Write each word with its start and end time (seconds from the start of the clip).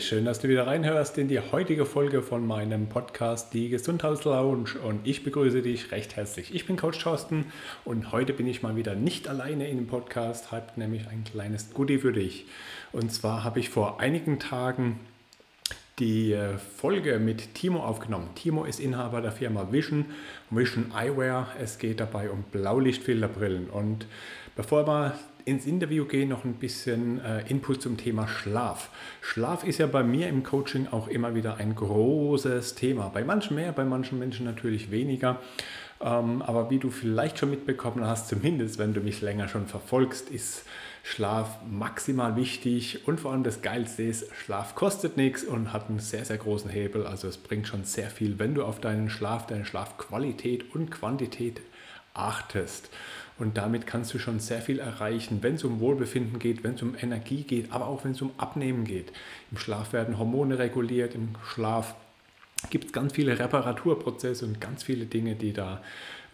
Schön, 0.00 0.24
dass 0.24 0.40
du 0.40 0.48
wieder 0.48 0.66
reinhörst 0.66 1.18
in 1.18 1.28
die 1.28 1.38
heutige 1.38 1.86
Folge 1.86 2.22
von 2.22 2.46
meinem 2.46 2.88
Podcast 2.88 3.54
Die 3.54 3.68
Gesundheitslounge 3.68 4.78
und 4.82 5.06
ich 5.06 5.22
begrüße 5.22 5.62
dich 5.62 5.92
recht 5.92 6.16
herzlich. 6.16 6.54
Ich 6.54 6.66
bin 6.66 6.76
Coach 6.76 6.98
Thorsten 6.98 7.46
und 7.84 8.10
heute 8.10 8.32
bin 8.32 8.46
ich 8.46 8.62
mal 8.62 8.76
wieder 8.76 8.94
nicht 8.94 9.28
alleine 9.28 9.68
in 9.68 9.76
dem 9.76 9.86
Podcast, 9.86 10.50
habe 10.52 10.66
nämlich 10.76 11.06
ein 11.08 11.22
kleines 11.24 11.72
Goodie 11.74 11.98
für 11.98 12.12
dich. 12.12 12.46
Und 12.92 13.12
zwar 13.12 13.44
habe 13.44 13.60
ich 13.60 13.68
vor 13.68 14.00
einigen 14.00 14.38
Tagen 14.40 14.98
die 15.98 16.32
äh, 16.32 16.58
Folge 16.58 17.18
mit 17.18 17.54
Timo 17.54 17.80
aufgenommen. 17.80 18.30
Timo 18.34 18.64
ist 18.64 18.80
Inhaber 18.80 19.20
der 19.20 19.32
Firma 19.32 19.70
Vision, 19.70 20.06
Vision 20.50 20.92
Eyewear. 20.92 21.48
Es 21.60 21.78
geht 21.78 22.00
dabei 22.00 22.30
um 22.30 22.42
Blaulichtfilterbrillen 22.50 23.70
und 23.70 24.06
bevor 24.56 24.88
wir 24.88 25.18
ins 25.44 25.66
Interview 25.66 26.04
gehen, 26.06 26.30
noch 26.30 26.44
ein 26.44 26.54
bisschen 26.54 27.20
äh, 27.24 27.48
Input 27.48 27.82
zum 27.82 27.96
Thema 27.96 28.26
Schlaf. 28.26 28.90
Schlaf 29.20 29.64
ist 29.64 29.78
ja 29.78 29.86
bei 29.86 30.02
mir 30.02 30.28
im 30.28 30.42
Coaching 30.42 30.88
auch 30.90 31.08
immer 31.08 31.34
wieder 31.34 31.56
ein 31.58 31.74
großes 31.74 32.74
Thema. 32.74 33.08
Bei 33.08 33.24
manchen 33.24 33.56
mehr, 33.56 33.72
bei 33.72 33.84
manchen 33.84 34.18
Menschen 34.18 34.46
natürlich 34.46 34.90
weniger. 34.90 35.40
Ähm, 36.00 36.42
aber 36.42 36.70
wie 36.70 36.78
du 36.78 36.90
vielleicht 36.90 37.38
schon 37.38 37.50
mitbekommen 37.50 38.04
hast, 38.06 38.28
zumindest 38.28 38.78
wenn 38.78 38.94
du 38.94 39.00
mich 39.00 39.20
länger 39.20 39.48
schon 39.48 39.66
verfolgst, 39.66 40.30
ist 40.30 40.64
Schlaf 41.02 41.58
maximal 41.70 42.34
wichtig 42.34 43.06
und 43.06 43.20
vor 43.20 43.32
allem 43.32 43.42
das 43.42 43.60
Geilste 43.60 44.04
ist, 44.04 44.34
Schlaf 44.34 44.74
kostet 44.74 45.18
nichts 45.18 45.44
und 45.44 45.72
hat 45.72 45.90
einen 45.90 45.98
sehr, 45.98 46.24
sehr 46.24 46.38
großen 46.38 46.70
Hebel. 46.70 47.06
Also 47.06 47.28
es 47.28 47.36
bringt 47.36 47.68
schon 47.68 47.84
sehr 47.84 48.08
viel, 48.08 48.38
wenn 48.38 48.54
du 48.54 48.64
auf 48.64 48.80
deinen 48.80 49.10
Schlaf, 49.10 49.46
deine 49.46 49.66
Schlafqualität 49.66 50.74
und 50.74 50.90
Quantität 50.90 51.60
achtest. 52.14 52.88
Und 53.38 53.56
damit 53.56 53.86
kannst 53.86 54.14
du 54.14 54.18
schon 54.18 54.38
sehr 54.38 54.60
viel 54.60 54.78
erreichen, 54.78 55.38
wenn 55.42 55.56
es 55.56 55.64
um 55.64 55.80
Wohlbefinden 55.80 56.38
geht, 56.38 56.62
wenn 56.62 56.74
es 56.74 56.82
um 56.82 56.94
Energie 57.00 57.42
geht, 57.42 57.72
aber 57.72 57.88
auch 57.88 58.04
wenn 58.04 58.12
es 58.12 58.22
um 58.22 58.30
Abnehmen 58.36 58.84
geht. 58.84 59.12
Im 59.50 59.58
Schlaf 59.58 59.92
werden 59.92 60.18
Hormone 60.18 60.58
reguliert, 60.58 61.14
im 61.14 61.30
Schlaf 61.44 61.94
gibt 62.70 62.86
es 62.86 62.92
ganz 62.92 63.12
viele 63.12 63.38
Reparaturprozesse 63.38 64.46
und 64.46 64.60
ganz 64.60 64.82
viele 64.82 65.06
Dinge, 65.06 65.34
die 65.34 65.52
da 65.52 65.82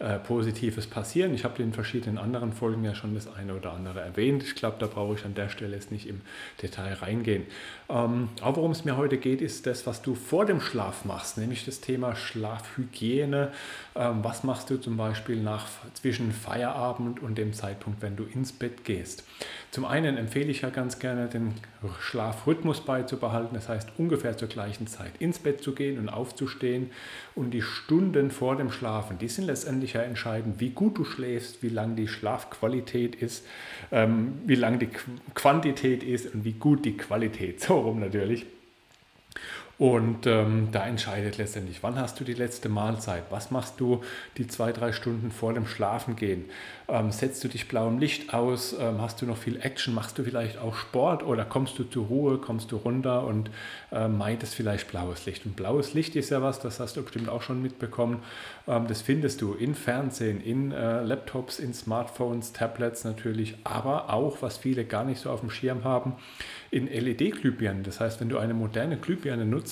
äh, 0.01 0.17
Positives 0.17 0.87
passieren. 0.87 1.33
Ich 1.35 1.43
habe 1.43 1.61
in 1.61 1.73
verschiedenen 1.73 2.17
anderen 2.17 2.53
Folgen 2.53 2.83
ja 2.83 2.95
schon 2.95 3.13
das 3.13 3.31
eine 3.31 3.53
oder 3.55 3.73
andere 3.73 4.01
erwähnt. 4.01 4.41
Ich 4.41 4.55
glaube, 4.55 4.77
da 4.79 4.87
brauche 4.87 5.13
ich 5.13 5.25
an 5.25 5.35
der 5.35 5.49
Stelle 5.49 5.75
jetzt 5.75 5.91
nicht 5.91 6.07
im 6.07 6.21
Detail 6.61 6.93
reingehen. 6.93 7.43
Ähm, 7.87 8.29
aber 8.41 8.57
worum 8.57 8.71
es 8.71 8.83
mir 8.83 8.97
heute 8.97 9.17
geht, 9.17 9.41
ist 9.41 9.67
das, 9.67 9.85
was 9.85 10.01
du 10.01 10.15
vor 10.15 10.45
dem 10.45 10.59
Schlaf 10.59 11.05
machst, 11.05 11.37
nämlich 11.37 11.65
das 11.65 11.81
Thema 11.81 12.15
Schlafhygiene. 12.15 13.51
Ähm, 13.93 14.23
was 14.23 14.43
machst 14.43 14.69
du 14.69 14.77
zum 14.77 14.95
Beispiel 14.95 15.41
nach, 15.41 15.67
zwischen 15.93 16.31
Feierabend 16.31 17.21
und 17.21 17.37
dem 17.37 17.51
Zeitpunkt, 17.51 18.01
wenn 18.01 18.15
du 18.15 18.23
ins 18.23 18.53
Bett 18.53 18.85
gehst? 18.85 19.25
Zum 19.71 19.85
einen 19.85 20.17
empfehle 20.17 20.49
ich 20.49 20.61
ja 20.61 20.69
ganz 20.69 20.99
gerne, 20.99 21.27
den 21.27 21.53
Schlafrhythmus 21.99 22.81
beizubehalten. 22.81 23.53
Das 23.53 23.67
heißt, 23.67 23.89
ungefähr 23.97 24.37
zur 24.37 24.47
gleichen 24.47 24.87
Zeit 24.87 25.13
ins 25.19 25.39
Bett 25.39 25.61
zu 25.61 25.73
gehen 25.73 25.99
und 25.99 26.07
aufzustehen. 26.07 26.91
Und 27.35 27.51
die 27.51 27.61
Stunden 27.61 28.31
vor 28.31 28.55
dem 28.55 28.71
Schlafen, 28.71 29.17
die 29.17 29.27
sind 29.27 29.45
letztendlich 29.45 29.93
ja 29.93 30.01
entscheidend, 30.01 30.59
wie 30.59 30.69
gut 30.69 30.97
du 30.97 31.03
schläfst, 31.03 31.61
wie 31.61 31.69
lang 31.69 31.95
die 31.95 32.07
Schlafqualität 32.07 33.15
ist, 33.15 33.45
ähm, 33.91 34.39
wie 34.45 34.55
lang 34.55 34.79
die 34.79 34.89
Quantität 35.33 36.03
ist 36.03 36.33
und 36.33 36.45
wie 36.45 36.53
gut 36.53 36.85
die 36.85 36.95
Qualität. 36.95 37.61
So 37.61 37.79
rum 37.79 37.99
natürlich. 37.99 38.45
Und 39.81 40.27
ähm, 40.27 40.67
da 40.71 40.85
entscheidet 40.85 41.39
letztendlich, 41.39 41.81
wann 41.81 41.95
hast 41.95 42.19
du 42.19 42.23
die 42.23 42.35
letzte 42.35 42.69
Mahlzeit? 42.69 43.23
Was 43.31 43.49
machst 43.49 43.79
du 43.79 44.03
die 44.37 44.45
zwei, 44.45 44.73
drei 44.73 44.91
Stunden 44.91 45.31
vor 45.31 45.55
dem 45.55 45.65
Schlafengehen? 45.65 46.45
Ähm, 46.87 47.11
setzt 47.11 47.43
du 47.43 47.47
dich 47.47 47.67
blauem 47.67 47.97
Licht 47.97 48.31
aus? 48.31 48.75
Ähm, 48.79 49.01
hast 49.01 49.23
du 49.23 49.25
noch 49.25 49.37
viel 49.37 49.59
Action? 49.59 49.95
Machst 49.95 50.19
du 50.19 50.23
vielleicht 50.23 50.59
auch 50.59 50.75
Sport 50.75 51.23
oder 51.23 51.45
kommst 51.45 51.79
du 51.79 51.83
zur 51.83 52.05
Ruhe? 52.05 52.37
Kommst 52.37 52.71
du 52.71 52.75
runter 52.75 53.25
und 53.25 53.49
äh, 53.91 54.07
meidest 54.07 54.53
vielleicht 54.53 54.87
blaues 54.87 55.25
Licht? 55.25 55.47
Und 55.47 55.55
blaues 55.55 55.95
Licht 55.95 56.15
ist 56.15 56.29
ja 56.29 56.43
was, 56.43 56.59
das 56.59 56.79
hast 56.79 56.97
du 56.97 57.01
bestimmt 57.01 57.29
auch 57.29 57.41
schon 57.41 57.59
mitbekommen. 57.59 58.21
Ähm, 58.67 58.85
das 58.87 59.01
findest 59.01 59.41
du 59.41 59.53
in 59.53 59.73
Fernsehen, 59.73 60.41
in 60.41 60.73
äh, 60.73 61.01
Laptops, 61.01 61.57
in 61.57 61.73
Smartphones, 61.73 62.53
Tablets 62.53 63.03
natürlich, 63.03 63.55
aber 63.63 64.13
auch, 64.13 64.43
was 64.43 64.57
viele 64.57 64.85
gar 64.85 65.05
nicht 65.05 65.21
so 65.21 65.31
auf 65.31 65.39
dem 65.39 65.49
Schirm 65.49 65.85
haben, 65.85 66.13
in 66.69 66.87
LED-Glühbirnen. 66.87 67.83
Das 67.83 67.99
heißt, 67.99 68.21
wenn 68.21 68.29
du 68.29 68.37
eine 68.37 68.53
moderne 68.53 68.97
Glühbirne 68.97 69.45
nutzt, 69.45 69.70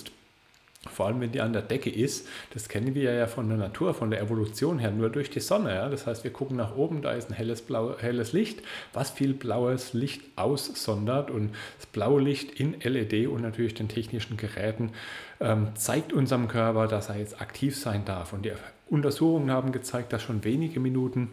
vor 0.88 1.08
allem 1.08 1.20
wenn 1.20 1.34
die 1.34 1.42
an 1.42 1.52
der 1.52 1.62
Decke 1.62 1.90
ist, 1.90 2.26
das 2.54 2.70
kennen 2.70 2.96
wir 2.96 3.12
ja 3.14 3.28
von 3.28 3.50
der 3.50 3.58
Natur, 3.58 3.94
von 3.94 4.12
der 4.12 4.22
Evolution 4.22 4.80
her, 4.80 4.92
nur 4.92 5.10
durch 5.10 5.30
die 5.30 5.42
Sonne. 5.42 5.76
Ja? 5.76 5.90
Das 5.90 6.08
heißt, 6.08 6.24
wir 6.24 6.32
gucken 6.32 6.56
nach 6.56 6.76
oben, 6.76 7.02
da 7.02 7.12
ist 7.12 7.30
ein 7.30 7.34
helles, 7.34 7.62
blau, 7.62 7.98
helles 8.00 8.32
Licht, 8.32 8.62
was 8.94 9.12
viel 9.12 9.34
blaues 9.34 9.94
Licht 9.94 10.22
aussondert. 10.38 11.32
Und 11.32 11.54
das 11.78 11.86
blaue 11.88 12.22
Licht 12.22 12.60
in 12.60 12.80
LED 12.80 13.28
und 13.28 13.42
natürlich 13.42 13.74
den 13.74 13.90
technischen 13.90 14.38
Geräten 14.38 14.92
ähm, 15.42 15.68
zeigt 15.76 16.14
unserem 16.14 16.48
Körper, 16.48 16.88
dass 16.88 17.10
er 17.10 17.18
jetzt 17.18 17.42
aktiv 17.42 17.78
sein 17.78 18.06
darf. 18.06 18.32
Und 18.32 18.46
die 18.46 18.54
Untersuchungen 18.90 19.52
haben 19.52 19.74
gezeigt, 19.74 20.14
dass 20.14 20.24
schon 20.24 20.46
wenige 20.46 20.80
Minuten 20.80 21.30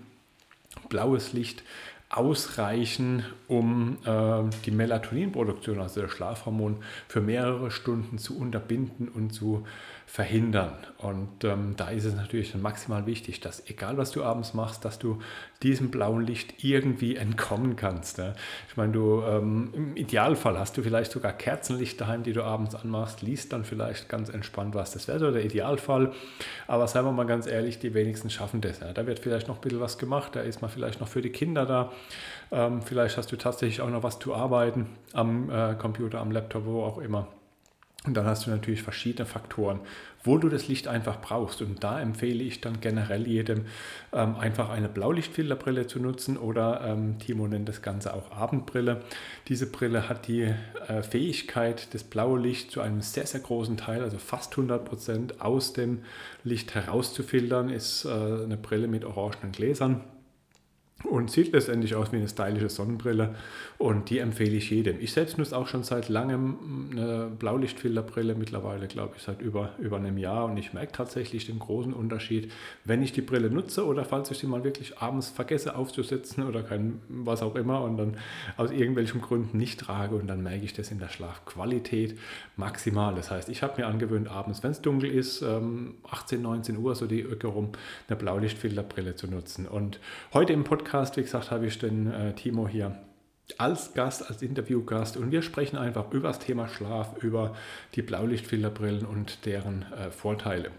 blaues 0.88 1.32
Licht 1.32 1.62
ausreichen, 2.08 3.24
um 3.48 3.98
äh, 4.04 4.42
die 4.64 4.70
Melatoninproduktion, 4.70 5.80
also 5.80 6.02
das 6.02 6.12
Schlafhormon, 6.12 6.76
für 7.08 7.20
mehrere 7.20 7.70
Stunden 7.70 8.18
zu 8.18 8.38
unterbinden 8.38 9.08
und 9.08 9.30
zu 9.32 9.66
verhindern. 10.06 10.72
Und 10.98 11.42
ähm, 11.44 11.74
da 11.76 11.90
ist 11.90 12.04
es 12.04 12.14
natürlich 12.14 12.54
maximal 12.54 13.06
wichtig, 13.06 13.40
dass 13.40 13.68
egal 13.68 13.98
was 13.98 14.12
du 14.12 14.22
abends 14.22 14.54
machst, 14.54 14.84
dass 14.84 14.98
du 14.98 15.18
diesem 15.62 15.90
blauen 15.90 16.24
Licht 16.24 16.64
irgendwie 16.64 17.16
entkommen 17.16 17.74
kannst. 17.74 18.18
Ne? 18.18 18.34
Ich 18.68 18.76
meine, 18.76 18.92
du 18.92 19.20
ähm, 19.22 19.70
im 19.74 19.96
Idealfall 19.96 20.58
hast 20.58 20.78
du 20.78 20.82
vielleicht 20.82 21.10
sogar 21.10 21.32
Kerzenlicht 21.32 22.00
daheim, 22.00 22.22
die 22.22 22.32
du 22.32 22.44
abends 22.44 22.74
anmachst, 22.76 23.20
liest 23.20 23.52
dann 23.52 23.64
vielleicht 23.64 24.08
ganz 24.08 24.28
entspannt 24.28 24.74
was. 24.76 24.92
Das 24.92 25.08
wäre 25.08 25.18
so 25.18 25.30
der 25.32 25.44
Idealfall. 25.44 26.12
Aber 26.68 26.86
seien 26.86 27.04
wir 27.04 27.12
mal 27.12 27.26
ganz 27.26 27.46
ehrlich, 27.46 27.80
die 27.80 27.92
wenigsten 27.92 28.30
schaffen 28.30 28.60
das. 28.60 28.80
Ja? 28.80 28.92
Da 28.92 29.06
wird 29.06 29.18
vielleicht 29.18 29.48
noch 29.48 29.56
ein 29.56 29.60
bisschen 29.60 29.80
was 29.80 29.98
gemacht, 29.98 30.36
da 30.36 30.40
ist 30.40 30.62
man 30.62 30.70
vielleicht 30.70 31.00
noch 31.00 31.08
für 31.08 31.20
die 31.20 31.30
Kinder 31.30 31.66
da. 31.66 31.92
Ähm, 32.52 32.80
vielleicht 32.80 33.18
hast 33.18 33.32
du 33.32 33.36
tatsächlich 33.36 33.80
auch 33.80 33.90
noch 33.90 34.04
was 34.04 34.20
zu 34.20 34.34
arbeiten 34.34 34.86
am 35.12 35.50
äh, 35.50 35.74
Computer, 35.74 36.20
am 36.20 36.30
Laptop, 36.30 36.64
wo 36.64 36.84
auch 36.84 36.98
immer. 36.98 37.26
Und 38.06 38.14
dann 38.14 38.26
hast 38.26 38.46
du 38.46 38.50
natürlich 38.50 38.82
verschiedene 38.82 39.26
Faktoren, 39.26 39.80
wo 40.22 40.38
du 40.38 40.48
das 40.48 40.68
Licht 40.68 40.88
einfach 40.88 41.20
brauchst. 41.20 41.60
Und 41.60 41.82
da 41.82 42.00
empfehle 42.00 42.42
ich 42.42 42.60
dann 42.60 42.80
generell 42.80 43.26
jedem, 43.26 43.66
ähm, 44.12 44.36
einfach 44.36 44.70
eine 44.70 44.88
Blaulichtfilterbrille 44.88 45.86
zu 45.86 46.00
nutzen 46.00 46.36
oder 46.36 46.82
ähm, 46.84 47.18
Timo 47.18 47.48
nennt 47.48 47.68
das 47.68 47.82
Ganze 47.82 48.14
auch 48.14 48.30
Abendbrille. 48.30 49.02
Diese 49.48 49.66
Brille 49.66 50.08
hat 50.08 50.28
die 50.28 50.54
äh, 50.88 51.02
Fähigkeit, 51.02 51.92
das 51.94 52.04
blaue 52.04 52.38
Licht 52.38 52.70
zu 52.70 52.80
einem 52.80 53.00
sehr, 53.00 53.26
sehr 53.26 53.40
großen 53.40 53.76
Teil, 53.76 54.02
also 54.02 54.18
fast 54.18 54.52
100 54.52 54.84
Prozent 54.84 55.40
aus 55.40 55.72
dem 55.72 56.02
Licht 56.44 56.74
herauszufiltern. 56.74 57.70
Ist 57.70 58.04
äh, 58.04 58.08
eine 58.08 58.56
Brille 58.56 58.88
mit 58.88 59.04
orangenen 59.04 59.52
Gläsern 59.52 60.02
und 61.04 61.30
sieht 61.30 61.52
letztendlich 61.52 61.94
aus 61.94 62.10
wie 62.10 62.16
eine 62.16 62.28
stylische 62.28 62.70
Sonnenbrille 62.70 63.34
und 63.76 64.08
die 64.08 64.18
empfehle 64.18 64.56
ich 64.56 64.70
jedem. 64.70 64.98
Ich 64.98 65.12
selbst 65.12 65.36
nutze 65.36 65.56
auch 65.56 65.66
schon 65.66 65.82
seit 65.82 66.08
langem 66.08 66.90
eine 66.90 67.30
Blaulichtfilterbrille, 67.38 68.34
mittlerweile 68.34 68.86
glaube 68.86 69.14
ich 69.16 69.22
seit 69.22 69.42
über, 69.42 69.74
über 69.78 69.98
einem 69.98 70.16
Jahr 70.16 70.46
und 70.46 70.56
ich 70.56 70.72
merke 70.72 70.92
tatsächlich 70.92 71.44
den 71.46 71.58
großen 71.58 71.92
Unterschied, 71.92 72.50
wenn 72.84 73.02
ich 73.02 73.12
die 73.12 73.20
Brille 73.20 73.50
nutze 73.50 73.84
oder 73.84 74.06
falls 74.06 74.30
ich 74.30 74.38
sie 74.38 74.46
mal 74.46 74.64
wirklich 74.64 74.98
abends 74.98 75.28
vergesse 75.28 75.76
aufzusetzen 75.76 76.44
oder 76.44 76.62
kein 76.62 77.00
was 77.08 77.42
auch 77.42 77.56
immer 77.56 77.82
und 77.82 77.98
dann 77.98 78.16
aus 78.56 78.70
irgendwelchen 78.70 79.20
Gründen 79.20 79.58
nicht 79.58 79.78
trage 79.78 80.14
und 80.16 80.26
dann 80.26 80.42
merke 80.42 80.64
ich 80.64 80.72
das 80.72 80.90
in 80.90 80.98
der 80.98 81.08
Schlafqualität 81.08 82.18
maximal. 82.56 83.14
Das 83.14 83.30
heißt, 83.30 83.50
ich 83.50 83.62
habe 83.62 83.82
mir 83.82 83.86
angewöhnt, 83.86 84.28
abends, 84.28 84.62
wenn 84.62 84.70
es 84.70 84.80
dunkel 84.80 85.10
ist, 85.10 85.42
18, 85.42 86.38
ähm, 86.38 86.42
19 86.42 86.78
Uhr 86.78 86.94
so 86.94 87.06
die 87.06 87.20
Öcke 87.20 87.48
rum, 87.48 87.72
eine 88.08 88.16
Blaulichtfilterbrille 88.16 89.14
zu 89.14 89.26
nutzen. 89.26 89.66
Und 89.66 90.00
heute 90.32 90.54
im 90.54 90.64
Podcast 90.64 90.85
Podcast, 90.86 91.16
wie 91.16 91.22
gesagt, 91.22 91.50
habe 91.50 91.66
ich 91.66 91.80
den 91.80 92.12
äh, 92.12 92.32
Timo 92.34 92.68
hier 92.68 92.96
als 93.58 93.92
Gast, 93.94 94.30
als 94.30 94.40
Interviewgast 94.40 95.16
und 95.16 95.32
wir 95.32 95.42
sprechen 95.42 95.76
einfach 95.76 96.12
über 96.12 96.28
das 96.28 96.38
Thema 96.38 96.68
Schlaf, 96.68 97.20
über 97.20 97.56
die 97.96 98.02
Blaulichtfilterbrillen 98.02 99.04
und 99.04 99.46
deren 99.46 99.84
äh, 99.92 100.12
Vorteile. 100.12 100.70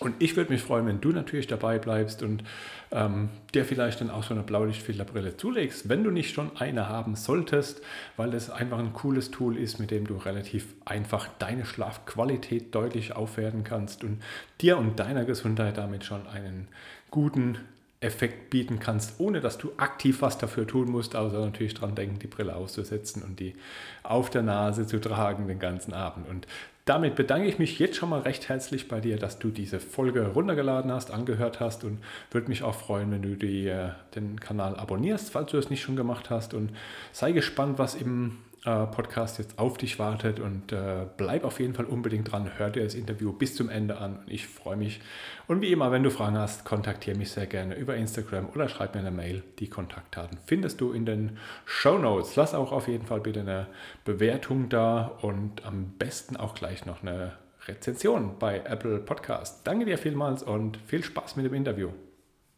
Und 0.00 0.16
ich 0.18 0.36
würde 0.36 0.52
mich 0.52 0.60
freuen, 0.60 0.84
wenn 0.84 1.00
du 1.00 1.12
natürlich 1.12 1.46
dabei 1.46 1.78
bleibst 1.78 2.22
und 2.22 2.44
ähm, 2.90 3.30
dir 3.54 3.64
vielleicht 3.64 4.02
dann 4.02 4.10
auch 4.10 4.22
so 4.22 4.34
eine 4.34 4.42
Blaulichtfilterbrille 4.42 5.38
zulegst, 5.38 5.88
wenn 5.88 6.04
du 6.04 6.10
nicht 6.10 6.34
schon 6.34 6.54
eine 6.58 6.90
haben 6.90 7.16
solltest, 7.16 7.80
weil 8.18 8.34
es 8.34 8.50
einfach 8.50 8.80
ein 8.80 8.92
cooles 8.92 9.30
Tool 9.30 9.56
ist, 9.56 9.78
mit 9.78 9.90
dem 9.90 10.06
du 10.06 10.18
relativ 10.18 10.74
einfach 10.84 11.26
deine 11.38 11.64
Schlafqualität 11.64 12.74
deutlich 12.74 13.16
aufwerten 13.16 13.64
kannst 13.64 14.04
und 14.04 14.22
dir 14.60 14.76
und 14.76 15.00
deiner 15.00 15.24
Gesundheit 15.24 15.78
damit 15.78 16.04
schon 16.04 16.26
einen 16.26 16.68
guten 17.10 17.56
Effekt 18.02 18.50
bieten 18.50 18.78
kannst, 18.78 19.20
ohne 19.20 19.40
dass 19.40 19.58
du 19.58 19.72
aktiv 19.76 20.22
was 20.22 20.38
dafür 20.38 20.66
tun 20.66 20.90
musst, 20.90 21.16
außer 21.16 21.40
natürlich 21.40 21.74
dran 21.74 21.94
denken, 21.94 22.18
die 22.18 22.26
Brille 22.26 22.56
auszusetzen 22.56 23.22
und 23.22 23.40
die 23.40 23.54
auf 24.02 24.30
der 24.30 24.42
Nase 24.42 24.86
zu 24.86 25.00
tragen 25.00 25.46
den 25.46 25.58
ganzen 25.58 25.94
Abend. 25.94 26.28
Und 26.28 26.46
damit 26.84 27.14
bedanke 27.14 27.46
ich 27.46 27.60
mich 27.60 27.78
jetzt 27.78 27.96
schon 27.96 28.08
mal 28.08 28.22
recht 28.22 28.48
herzlich 28.48 28.88
bei 28.88 29.00
dir, 29.00 29.16
dass 29.16 29.38
du 29.38 29.50
diese 29.50 29.78
Folge 29.78 30.26
runtergeladen 30.26 30.90
hast, 30.90 31.12
angehört 31.12 31.60
hast 31.60 31.84
und 31.84 31.98
würde 32.32 32.48
mich 32.48 32.64
auch 32.64 32.74
freuen, 32.74 33.12
wenn 33.12 33.22
du 33.22 33.36
die, 33.36 33.68
äh, 33.68 33.90
den 34.16 34.40
Kanal 34.40 34.74
abonnierst, 34.76 35.30
falls 35.30 35.52
du 35.52 35.58
es 35.58 35.70
nicht 35.70 35.82
schon 35.82 35.94
gemacht 35.94 36.28
hast. 36.28 36.54
Und 36.54 36.70
sei 37.12 37.30
gespannt, 37.30 37.78
was 37.78 37.94
im 37.94 38.38
Podcast 38.62 39.38
jetzt 39.38 39.58
auf 39.58 39.76
dich 39.76 39.98
wartet 39.98 40.38
und 40.38 40.70
äh, 40.70 41.06
bleib 41.16 41.44
auf 41.44 41.58
jeden 41.58 41.74
Fall 41.74 41.84
unbedingt 41.84 42.30
dran. 42.30 42.48
Hör 42.58 42.70
dir 42.70 42.84
das 42.84 42.94
Interview 42.94 43.32
bis 43.32 43.56
zum 43.56 43.68
Ende 43.68 43.98
an 43.98 44.18
und 44.18 44.30
ich 44.30 44.46
freue 44.46 44.76
mich. 44.76 45.00
Und 45.48 45.62
wie 45.62 45.72
immer, 45.72 45.90
wenn 45.90 46.04
du 46.04 46.10
Fragen 46.10 46.38
hast, 46.38 46.64
kontaktiere 46.64 47.18
mich 47.18 47.32
sehr 47.32 47.46
gerne 47.46 47.74
über 47.74 47.96
Instagram 47.96 48.48
oder 48.54 48.68
schreib 48.68 48.94
mir 48.94 49.00
eine 49.00 49.10
Mail. 49.10 49.42
Die 49.58 49.68
Kontaktdaten 49.68 50.38
findest 50.46 50.80
du 50.80 50.92
in 50.92 51.06
den 51.06 51.38
Show 51.64 51.98
Notes. 51.98 52.36
Lass 52.36 52.54
auch 52.54 52.70
auf 52.70 52.86
jeden 52.86 53.06
Fall 53.06 53.20
bitte 53.20 53.40
eine 53.40 53.66
Bewertung 54.04 54.68
da 54.68 55.18
und 55.22 55.66
am 55.66 55.94
besten 55.98 56.36
auch 56.36 56.54
gleich 56.54 56.86
noch 56.86 57.02
eine 57.02 57.32
Rezension 57.66 58.38
bei 58.38 58.58
Apple 58.58 59.00
Podcast. 59.00 59.66
Danke 59.66 59.86
dir 59.86 59.98
vielmals 59.98 60.44
und 60.44 60.76
viel 60.86 61.02
Spaß 61.02 61.34
mit 61.34 61.46
dem 61.46 61.54
Interview. 61.54 61.88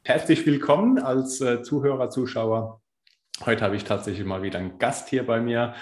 Herzlich 0.03 0.45
willkommen 0.45 0.99
als 0.99 1.41
äh, 1.41 1.63
Zuhörer, 1.63 2.11
Zuschauer 2.11 2.84
Heute 3.43 3.65
habe 3.65 3.75
ich 3.75 3.85
tatsächlich 3.85 4.25
mal 4.25 4.43
wieder 4.43 4.59
einen 4.61 4.79
Gast 4.79 5.09
hier 5.09 5.27
bei 5.27 5.41
mir. 5.41 5.75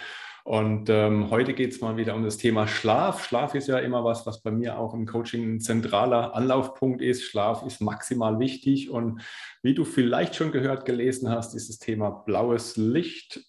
Und 0.44 0.88
ähm, 0.88 1.30
heute 1.30 1.52
geht 1.52 1.70
es 1.70 1.80
mal 1.80 1.96
wieder 1.96 2.16
um 2.16 2.24
das 2.24 2.36
Thema 2.36 2.66
Schlaf. 2.66 3.24
Schlaf 3.24 3.54
ist 3.54 3.68
ja 3.68 3.78
immer 3.78 4.02
was, 4.04 4.26
was 4.26 4.42
bei 4.42 4.50
mir 4.50 4.78
auch 4.78 4.94
im 4.94 5.06
Coaching 5.06 5.54
ein 5.54 5.60
zentraler 5.60 6.34
Anlaufpunkt 6.34 7.00
ist. 7.00 7.22
Schlaf 7.22 7.62
ist 7.64 7.80
maximal 7.80 8.40
wichtig. 8.40 8.90
Und 8.90 9.22
wie 9.62 9.74
du 9.74 9.84
vielleicht 9.84 10.34
schon 10.34 10.50
gehört, 10.50 10.84
gelesen 10.84 11.28
hast, 11.28 11.54
ist 11.54 11.68
das 11.68 11.78
Thema 11.78 12.10
blaues 12.10 12.76
Licht 12.76 13.40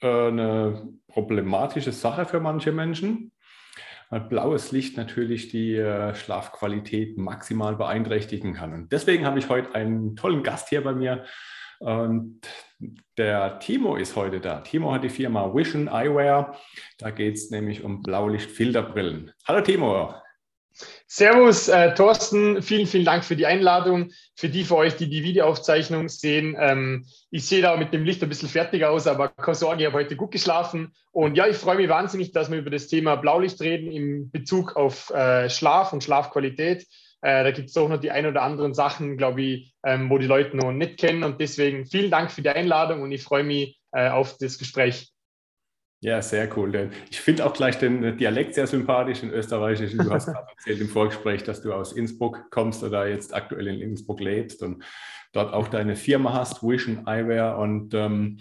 äh, 0.00 0.28
eine 0.28 0.88
problematische 1.08 1.92
Sache 1.92 2.24
für 2.24 2.40
manche 2.40 2.72
Menschen. 2.72 3.32
Weil 4.08 4.20
blaues 4.20 4.72
Licht 4.72 4.96
natürlich 4.96 5.48
die 5.50 5.74
äh, 5.74 6.14
Schlafqualität 6.14 7.18
maximal 7.18 7.76
beeinträchtigen 7.76 8.54
kann. 8.54 8.72
Und 8.72 8.92
deswegen 8.92 9.26
habe 9.26 9.38
ich 9.38 9.50
heute 9.50 9.74
einen 9.74 10.16
tollen 10.16 10.42
Gast 10.42 10.70
hier 10.70 10.82
bei 10.82 10.94
mir. 10.94 11.24
Und 11.78 12.40
der 13.16 13.58
Timo 13.60 13.96
ist 13.96 14.16
heute 14.16 14.40
da. 14.40 14.60
Timo 14.60 14.92
hat 14.92 15.04
die 15.04 15.08
Firma 15.08 15.54
Vision 15.54 15.88
Eyewear. 15.88 16.56
Da 16.98 17.10
geht 17.10 17.34
es 17.34 17.50
nämlich 17.50 17.84
um 17.84 18.02
Blaulichtfilterbrillen. 18.02 19.32
Hallo 19.46 19.60
Timo. 19.60 20.14
Servus, 21.06 21.68
äh, 21.68 21.94
Thorsten. 21.94 22.62
Vielen, 22.62 22.86
vielen 22.86 23.04
Dank 23.04 23.24
für 23.24 23.34
die 23.34 23.46
Einladung. 23.46 24.12
Für 24.36 24.48
die 24.48 24.64
von 24.64 24.78
euch, 24.78 24.96
die 24.96 25.08
die 25.08 25.24
Videoaufzeichnung 25.24 26.08
sehen, 26.08 26.56
ähm, 26.58 27.06
ich 27.30 27.46
sehe 27.46 27.62
da 27.62 27.76
mit 27.76 27.92
dem 27.92 28.04
Licht 28.04 28.22
ein 28.22 28.28
bisschen 28.28 28.48
fertig 28.48 28.84
aus, 28.84 29.06
aber 29.06 29.28
keine 29.28 29.54
Sorge, 29.54 29.82
ich 29.82 29.86
habe 29.86 29.98
heute 29.98 30.16
gut 30.16 30.30
geschlafen. 30.30 30.94
Und 31.10 31.36
ja, 31.36 31.46
ich 31.46 31.56
freue 31.56 31.76
mich 31.76 31.88
wahnsinnig, 31.88 32.32
dass 32.32 32.50
wir 32.50 32.58
über 32.58 32.70
das 32.70 32.86
Thema 32.86 33.16
Blaulicht 33.16 33.60
reden 33.60 33.90
in 33.90 34.30
Bezug 34.30 34.76
auf 34.76 35.10
äh, 35.10 35.50
Schlaf 35.50 35.92
und 35.92 36.04
Schlafqualität. 36.04 36.86
Äh, 37.20 37.44
da 37.44 37.50
gibt 37.50 37.70
es 37.70 37.76
auch 37.76 37.88
noch 37.88 38.00
die 38.00 38.10
ein 38.10 38.26
oder 38.26 38.42
anderen 38.42 38.74
Sachen, 38.74 39.16
glaube 39.16 39.42
ich, 39.42 39.74
ähm, 39.84 40.08
wo 40.10 40.18
die 40.18 40.26
Leute 40.26 40.56
noch 40.56 40.72
nicht 40.72 40.98
kennen. 40.98 41.24
Und 41.24 41.40
deswegen 41.40 41.86
vielen 41.86 42.10
Dank 42.10 42.30
für 42.30 42.42
die 42.42 42.50
Einladung 42.50 43.02
und 43.02 43.12
ich 43.12 43.22
freue 43.22 43.44
mich 43.44 43.78
äh, 43.92 44.08
auf 44.08 44.36
das 44.38 44.58
Gespräch. 44.58 45.12
Ja, 46.00 46.22
sehr 46.22 46.56
cool. 46.56 46.90
Ich 47.10 47.20
finde 47.20 47.44
auch 47.44 47.52
gleich 47.52 47.76
den 47.78 48.16
Dialekt 48.16 48.54
sehr 48.54 48.68
sympathisch, 48.68 49.24
in 49.24 49.30
Österreichisch. 49.30 49.96
Du 49.96 50.08
hast 50.10 50.26
gerade 50.26 50.46
erzählt 50.56 50.80
im 50.80 50.88
Vorgespräch, 50.88 51.42
dass 51.42 51.60
du 51.60 51.72
aus 51.72 51.92
Innsbruck 51.92 52.50
kommst 52.50 52.84
oder 52.84 53.08
jetzt 53.08 53.34
aktuell 53.34 53.66
in 53.66 53.80
Innsbruck 53.80 54.20
lebst 54.20 54.62
und 54.62 54.84
dort 55.32 55.52
auch 55.52 55.66
deine 55.66 55.96
Firma 55.96 56.34
hast, 56.34 56.62
Vision 56.62 57.04
Eyewear. 57.08 57.58
Und 57.58 57.94
ähm, 57.94 58.38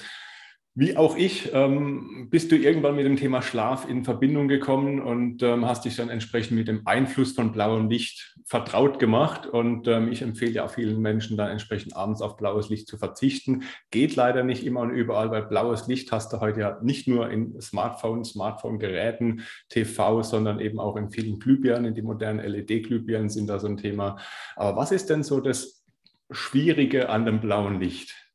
wie 0.79 0.95
auch 0.95 1.17
ich, 1.17 1.51
ähm, 1.55 2.27
bist 2.29 2.51
du 2.51 2.55
irgendwann 2.55 2.95
mit 2.95 3.07
dem 3.07 3.15
Thema 3.15 3.41
Schlaf 3.41 3.89
in 3.89 4.03
Verbindung 4.03 4.47
gekommen 4.47 5.01
und 5.01 5.41
ähm, 5.41 5.65
hast 5.65 5.85
dich 5.85 5.95
dann 5.95 6.09
entsprechend 6.09 6.55
mit 6.55 6.67
dem 6.67 6.85
Einfluss 6.85 7.31
von 7.31 7.51
blauem 7.51 7.89
Licht 7.89 8.37
vertraut 8.45 8.99
gemacht. 8.99 9.47
Und 9.47 9.87
ähm, 9.87 10.11
ich 10.11 10.21
empfehle 10.21 10.51
ja 10.51 10.67
vielen 10.67 11.01
Menschen 11.01 11.35
dann 11.35 11.49
entsprechend 11.49 11.95
abends 11.95 12.21
auf 12.21 12.37
blaues 12.37 12.69
Licht 12.69 12.87
zu 12.87 12.99
verzichten. 12.99 13.63
Geht 13.89 14.15
leider 14.15 14.43
nicht 14.43 14.63
immer 14.63 14.81
und 14.81 14.91
überall, 14.91 15.31
weil 15.31 15.47
blaues 15.47 15.87
Licht 15.87 16.11
hast 16.11 16.31
du 16.31 16.41
heute 16.41 16.59
ja 16.59 16.77
nicht 16.83 17.07
nur 17.07 17.31
in 17.31 17.59
Smartphones, 17.59 18.33
Smartphone-Geräten, 18.33 19.41
TV, 19.69 20.21
sondern 20.21 20.59
eben 20.59 20.79
auch 20.79 20.95
in 20.95 21.09
vielen 21.09 21.39
Glühbirnen. 21.39 21.95
Die 21.95 22.03
modernen 22.03 22.45
LED-Glühbirnen 22.45 23.29
sind 23.29 23.47
da 23.47 23.57
so 23.57 23.65
ein 23.65 23.77
Thema. 23.77 24.17
Aber 24.55 24.77
was 24.77 24.91
ist 24.91 25.09
denn 25.09 25.23
so 25.23 25.39
das 25.39 25.83
Schwierige 26.29 27.09
an 27.09 27.25
dem 27.25 27.41
blauen 27.41 27.79
Licht? 27.79 28.26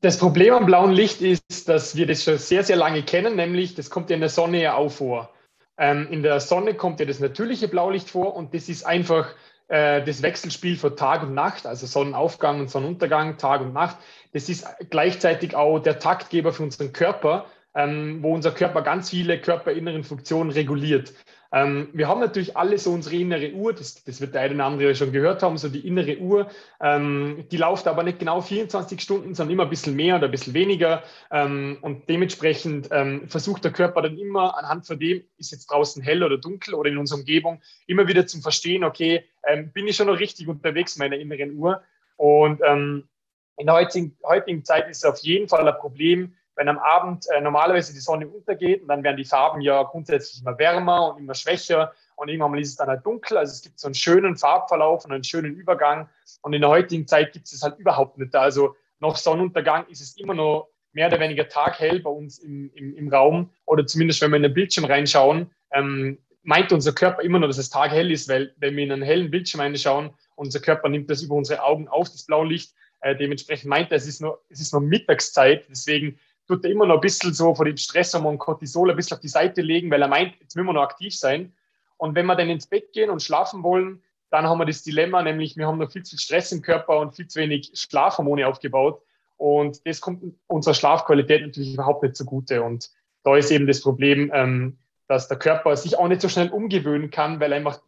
Das 0.00 0.18
Problem 0.18 0.54
am 0.54 0.66
blauen 0.66 0.92
Licht 0.92 1.22
ist, 1.22 1.68
dass 1.68 1.96
wir 1.96 2.06
das 2.06 2.22
schon 2.22 2.38
sehr, 2.38 2.62
sehr 2.62 2.76
lange 2.76 3.02
kennen, 3.02 3.34
nämlich 3.34 3.74
das 3.74 3.90
kommt 3.90 4.10
ja 4.10 4.14
in 4.14 4.20
der 4.20 4.28
Sonne 4.28 4.62
ja 4.62 4.74
auch 4.74 4.90
vor. 4.90 5.34
Ähm, 5.76 6.06
in 6.10 6.22
der 6.22 6.38
Sonne 6.38 6.74
kommt 6.74 7.00
ja 7.00 7.06
das 7.06 7.18
natürliche 7.18 7.66
Blaulicht 7.66 8.08
vor 8.08 8.36
und 8.36 8.54
das 8.54 8.68
ist 8.68 8.84
einfach 8.84 9.34
äh, 9.66 10.04
das 10.04 10.22
Wechselspiel 10.22 10.76
von 10.76 10.96
Tag 10.96 11.24
und 11.24 11.34
Nacht, 11.34 11.66
also 11.66 11.86
Sonnenaufgang 11.86 12.60
und 12.60 12.70
Sonnenuntergang, 12.70 13.38
Tag 13.38 13.60
und 13.60 13.72
Nacht. 13.72 13.96
Das 14.32 14.48
ist 14.48 14.66
gleichzeitig 14.90 15.56
auch 15.56 15.80
der 15.80 15.98
Taktgeber 15.98 16.52
für 16.52 16.62
unseren 16.62 16.92
Körper, 16.92 17.46
ähm, 17.74 18.22
wo 18.22 18.32
unser 18.34 18.52
Körper 18.52 18.82
ganz 18.82 19.10
viele 19.10 19.40
körperinneren 19.40 20.04
Funktionen 20.04 20.50
reguliert. 20.50 21.12
Ähm, 21.50 21.88
wir 21.94 22.08
haben 22.08 22.20
natürlich 22.20 22.56
alle 22.56 22.76
so 22.76 22.92
unsere 22.92 23.16
innere 23.16 23.52
Uhr, 23.52 23.72
das, 23.72 24.04
das 24.04 24.20
wird 24.20 24.34
der 24.34 24.42
eine 24.42 24.54
oder 24.54 24.64
andere 24.66 24.94
schon 24.94 25.12
gehört 25.12 25.42
haben, 25.42 25.56
so 25.56 25.68
die 25.68 25.86
innere 25.86 26.18
Uhr, 26.18 26.50
ähm, 26.80 27.46
die 27.50 27.56
läuft 27.56 27.86
aber 27.86 28.02
nicht 28.02 28.18
genau 28.18 28.42
24 28.42 29.00
Stunden, 29.00 29.34
sondern 29.34 29.54
immer 29.54 29.62
ein 29.62 29.70
bisschen 29.70 29.96
mehr 29.96 30.16
oder 30.16 30.26
ein 30.26 30.30
bisschen 30.30 30.52
weniger. 30.52 31.02
Ähm, 31.30 31.78
und 31.80 32.08
dementsprechend 32.08 32.88
ähm, 32.90 33.28
versucht 33.28 33.64
der 33.64 33.72
Körper 33.72 34.02
dann 34.02 34.18
immer 34.18 34.58
anhand 34.58 34.86
von 34.86 34.98
dem, 34.98 35.24
ist 35.38 35.52
jetzt 35.52 35.70
draußen 35.70 36.02
hell 36.02 36.22
oder 36.22 36.36
dunkel 36.36 36.74
oder 36.74 36.90
in 36.90 36.98
unserer 36.98 37.20
Umgebung, 37.20 37.62
immer 37.86 38.06
wieder 38.08 38.26
zum 38.26 38.42
Verstehen, 38.42 38.84
okay, 38.84 39.24
ähm, 39.46 39.72
bin 39.72 39.88
ich 39.88 39.96
schon 39.96 40.08
noch 40.08 40.18
richtig 40.18 40.48
unterwegs 40.48 40.96
in 40.96 41.00
meiner 41.00 41.16
inneren 41.16 41.56
Uhr? 41.56 41.82
Und 42.16 42.60
ähm, 42.66 43.08
in 43.56 43.66
der 43.66 43.74
heutigen, 43.74 44.16
heutigen 44.22 44.64
Zeit 44.64 44.88
ist 44.88 44.98
es 44.98 45.04
auf 45.04 45.18
jeden 45.20 45.48
Fall 45.48 45.66
ein 45.66 45.78
Problem, 45.78 46.34
wenn 46.58 46.68
am 46.68 46.78
Abend 46.78 47.24
äh, 47.30 47.40
normalerweise 47.40 47.92
die 47.92 48.00
Sonne 48.00 48.26
untergeht 48.26 48.82
und 48.82 48.88
dann 48.88 49.04
werden 49.04 49.16
die 49.16 49.24
Farben 49.24 49.60
ja 49.60 49.84
grundsätzlich 49.84 50.42
immer 50.42 50.58
wärmer 50.58 51.14
und 51.14 51.22
immer 51.22 51.34
schwächer 51.34 51.92
und 52.16 52.28
irgendwann 52.28 52.50
mal 52.50 52.60
ist 52.60 52.70
es 52.70 52.76
dann 52.76 52.88
halt 52.88 53.06
dunkel. 53.06 53.38
Also 53.38 53.52
es 53.52 53.62
gibt 53.62 53.78
so 53.78 53.86
einen 53.86 53.94
schönen 53.94 54.36
Farbverlauf 54.36 55.04
und 55.04 55.12
einen 55.12 55.22
schönen 55.22 55.54
Übergang 55.54 56.08
und 56.42 56.52
in 56.52 56.60
der 56.60 56.68
heutigen 56.68 57.06
Zeit 57.06 57.32
gibt 57.32 57.46
es 57.46 57.52
es 57.52 57.62
halt 57.62 57.78
überhaupt 57.78 58.18
nicht. 58.18 58.34
Also 58.34 58.74
noch 58.98 59.16
Sonnenuntergang 59.16 59.86
ist 59.86 60.00
es 60.00 60.16
immer 60.18 60.34
noch 60.34 60.68
mehr 60.92 61.06
oder 61.06 61.20
weniger 61.20 61.48
taghell 61.48 62.00
bei 62.00 62.10
uns 62.10 62.40
im, 62.40 62.72
im, 62.74 62.96
im 62.96 63.08
Raum 63.08 63.50
oder 63.64 63.86
zumindest 63.86 64.20
wenn 64.20 64.32
wir 64.32 64.38
in 64.38 64.42
den 64.42 64.54
Bildschirm 64.54 64.84
reinschauen, 64.84 65.50
ähm, 65.70 66.18
meint 66.42 66.72
unser 66.72 66.92
Körper 66.92 67.22
immer 67.22 67.38
noch, 67.38 67.46
dass 67.46 67.58
es 67.58 67.70
taghell 67.70 68.10
ist, 68.10 68.28
weil 68.28 68.52
wenn 68.56 68.74
wir 68.74 68.82
in 68.82 68.90
einen 68.90 69.02
hellen 69.02 69.30
Bildschirm 69.30 69.60
reinschauen, 69.60 70.10
unser 70.34 70.60
Körper 70.60 70.88
nimmt 70.88 71.08
das 71.08 71.22
über 71.22 71.34
unsere 71.34 71.62
Augen 71.62 71.88
auf, 71.88 72.08
das 72.10 72.24
Blaulicht. 72.24 72.74
Äh, 73.00 73.16
dementsprechend 73.16 73.68
meint 73.68 73.92
er, 73.92 73.96
es 73.96 74.06
ist, 74.06 74.20
nur, 74.20 74.42
es 74.48 74.60
ist 74.60 74.72
nur 74.72 74.80
Mittagszeit. 74.80 75.66
Deswegen 75.68 76.18
tut 76.48 76.64
er 76.64 76.70
immer 76.70 76.86
noch 76.86 76.96
ein 76.96 77.00
bisschen 77.00 77.32
so 77.34 77.54
vor 77.54 77.66
dem 77.66 77.76
Stresshormon 77.76 78.38
Cortisol 78.38 78.90
ein 78.90 78.96
bisschen 78.96 79.16
auf 79.16 79.20
die 79.20 79.28
Seite 79.28 79.60
legen, 79.60 79.90
weil 79.90 80.02
er 80.02 80.08
meint, 80.08 80.34
jetzt 80.40 80.56
müssen 80.56 80.66
wir 80.66 80.72
noch 80.72 80.82
aktiv 80.82 81.14
sein. 81.14 81.52
Und 81.98 82.14
wenn 82.14 82.26
wir 82.26 82.36
dann 82.36 82.48
ins 82.48 82.66
Bett 82.66 82.92
gehen 82.92 83.10
und 83.10 83.22
schlafen 83.22 83.62
wollen, 83.62 84.02
dann 84.30 84.46
haben 84.46 84.58
wir 84.58 84.66
das 84.66 84.82
Dilemma, 84.82 85.22
nämlich 85.22 85.56
wir 85.56 85.66
haben 85.66 85.78
noch 85.78 85.90
viel 85.90 86.02
zu 86.02 86.10
viel 86.10 86.20
Stress 86.20 86.52
im 86.52 86.62
Körper 86.62 86.98
und 86.98 87.14
viel 87.14 87.28
zu 87.28 87.40
wenig 87.40 87.72
Schlafhormone 87.74 88.46
aufgebaut. 88.46 89.02
Und 89.36 89.86
das 89.86 90.00
kommt 90.00 90.22
unserer 90.46 90.74
Schlafqualität 90.74 91.42
natürlich 91.42 91.74
überhaupt 91.74 92.02
nicht 92.02 92.16
zugute. 92.16 92.62
Und 92.62 92.90
da 93.22 93.36
ist 93.36 93.50
eben 93.50 93.66
das 93.66 93.80
Problem, 93.80 94.30
ähm, 94.34 94.78
dass 95.06 95.28
der 95.28 95.38
Körper 95.38 95.76
sich 95.76 95.98
auch 95.98 96.08
nicht 96.08 96.20
so 96.20 96.28
schnell 96.28 96.50
umgewöhnen 96.50 97.10
kann, 97.10 97.40
weil 97.40 97.52
einfach 97.52 97.80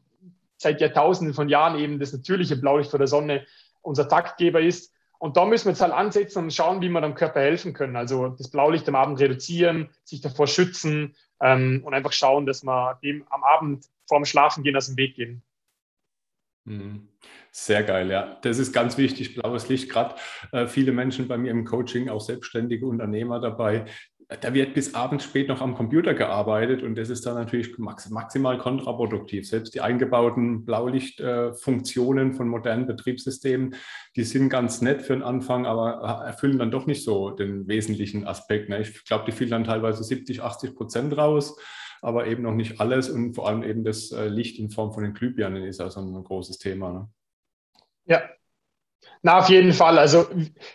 seit 0.56 0.80
Jahrtausenden 0.80 1.34
von 1.34 1.48
Jahren 1.48 1.78
eben 1.78 1.98
das 1.98 2.12
natürliche 2.12 2.56
Blaulicht 2.56 2.90
vor 2.90 2.98
der 2.98 3.08
Sonne 3.08 3.46
unser 3.82 4.08
Taktgeber 4.08 4.60
ist. 4.60 4.92
Und 5.20 5.36
da 5.36 5.44
müssen 5.44 5.66
wir 5.66 5.72
jetzt 5.72 5.82
halt 5.82 5.92
ansetzen 5.92 6.44
und 6.44 6.52
schauen, 6.52 6.80
wie 6.80 6.88
wir 6.88 7.02
dem 7.02 7.14
Körper 7.14 7.40
helfen 7.40 7.74
können. 7.74 7.94
Also 7.94 8.28
das 8.28 8.50
Blaulicht 8.50 8.88
am 8.88 8.94
Abend 8.94 9.20
reduzieren, 9.20 9.90
sich 10.02 10.22
davor 10.22 10.46
schützen 10.46 11.14
ähm, 11.42 11.82
und 11.84 11.92
einfach 11.92 12.12
schauen, 12.12 12.46
dass 12.46 12.64
wir 12.64 12.98
dem 13.02 13.26
am 13.28 13.44
Abend 13.44 13.84
vorm 14.08 14.24
Schlafengehen 14.24 14.76
aus 14.76 14.86
dem 14.86 14.96
Weg 14.96 15.16
gehen. 15.16 15.42
Mhm. 16.64 17.08
Sehr 17.52 17.82
geil, 17.82 18.10
ja. 18.10 18.38
Das 18.42 18.58
ist 18.58 18.72
ganz 18.72 18.96
wichtig, 18.96 19.34
blaues 19.34 19.68
Licht. 19.68 19.90
Gerade 19.90 20.14
äh, 20.52 20.66
viele 20.66 20.92
Menschen 20.92 21.28
bei 21.28 21.36
mir 21.36 21.50
im 21.50 21.66
Coaching, 21.66 22.08
auch 22.08 22.20
selbstständige 22.20 22.86
Unternehmer 22.86 23.40
dabei, 23.40 23.84
da 24.40 24.54
wird 24.54 24.74
bis 24.74 24.94
abends 24.94 25.24
spät 25.24 25.48
noch 25.48 25.60
am 25.60 25.74
Computer 25.74 26.14
gearbeitet 26.14 26.82
und 26.82 26.96
das 26.96 27.10
ist 27.10 27.26
dann 27.26 27.34
natürlich 27.34 27.76
maximal 27.78 28.58
kontraproduktiv. 28.58 29.48
Selbst 29.48 29.74
die 29.74 29.80
eingebauten 29.80 30.64
Blaulichtfunktionen 30.64 32.34
von 32.34 32.46
modernen 32.46 32.86
Betriebssystemen, 32.86 33.74
die 34.14 34.22
sind 34.22 34.48
ganz 34.48 34.82
nett 34.82 35.02
für 35.02 35.14
den 35.14 35.22
Anfang, 35.22 35.66
aber 35.66 36.24
erfüllen 36.24 36.58
dann 36.58 36.70
doch 36.70 36.86
nicht 36.86 37.02
so 37.02 37.30
den 37.30 37.66
wesentlichen 37.66 38.26
Aspekt. 38.26 38.68
Ne? 38.68 38.80
Ich 38.80 39.04
glaube, 39.04 39.24
die 39.26 39.32
fielen 39.32 39.50
dann 39.50 39.64
teilweise 39.64 40.04
70, 40.04 40.42
80 40.42 40.76
Prozent 40.76 41.16
raus, 41.16 41.58
aber 42.00 42.28
eben 42.28 42.44
noch 42.44 42.54
nicht 42.54 42.80
alles 42.80 43.10
und 43.10 43.34
vor 43.34 43.48
allem 43.48 43.64
eben 43.64 43.82
das 43.82 44.12
äh, 44.12 44.28
Licht 44.28 44.60
in 44.60 44.70
Form 44.70 44.92
von 44.92 45.02
den 45.02 45.12
Glühbirnen 45.12 45.64
ist 45.64 45.80
also 45.80 46.00
ein 46.00 46.22
großes 46.22 46.58
Thema. 46.58 46.92
Ne? 46.92 47.08
Ja, 48.06 48.22
na, 49.22 49.38
auf 49.38 49.50
jeden 49.50 49.74
Fall. 49.74 49.98
Also 49.98 50.28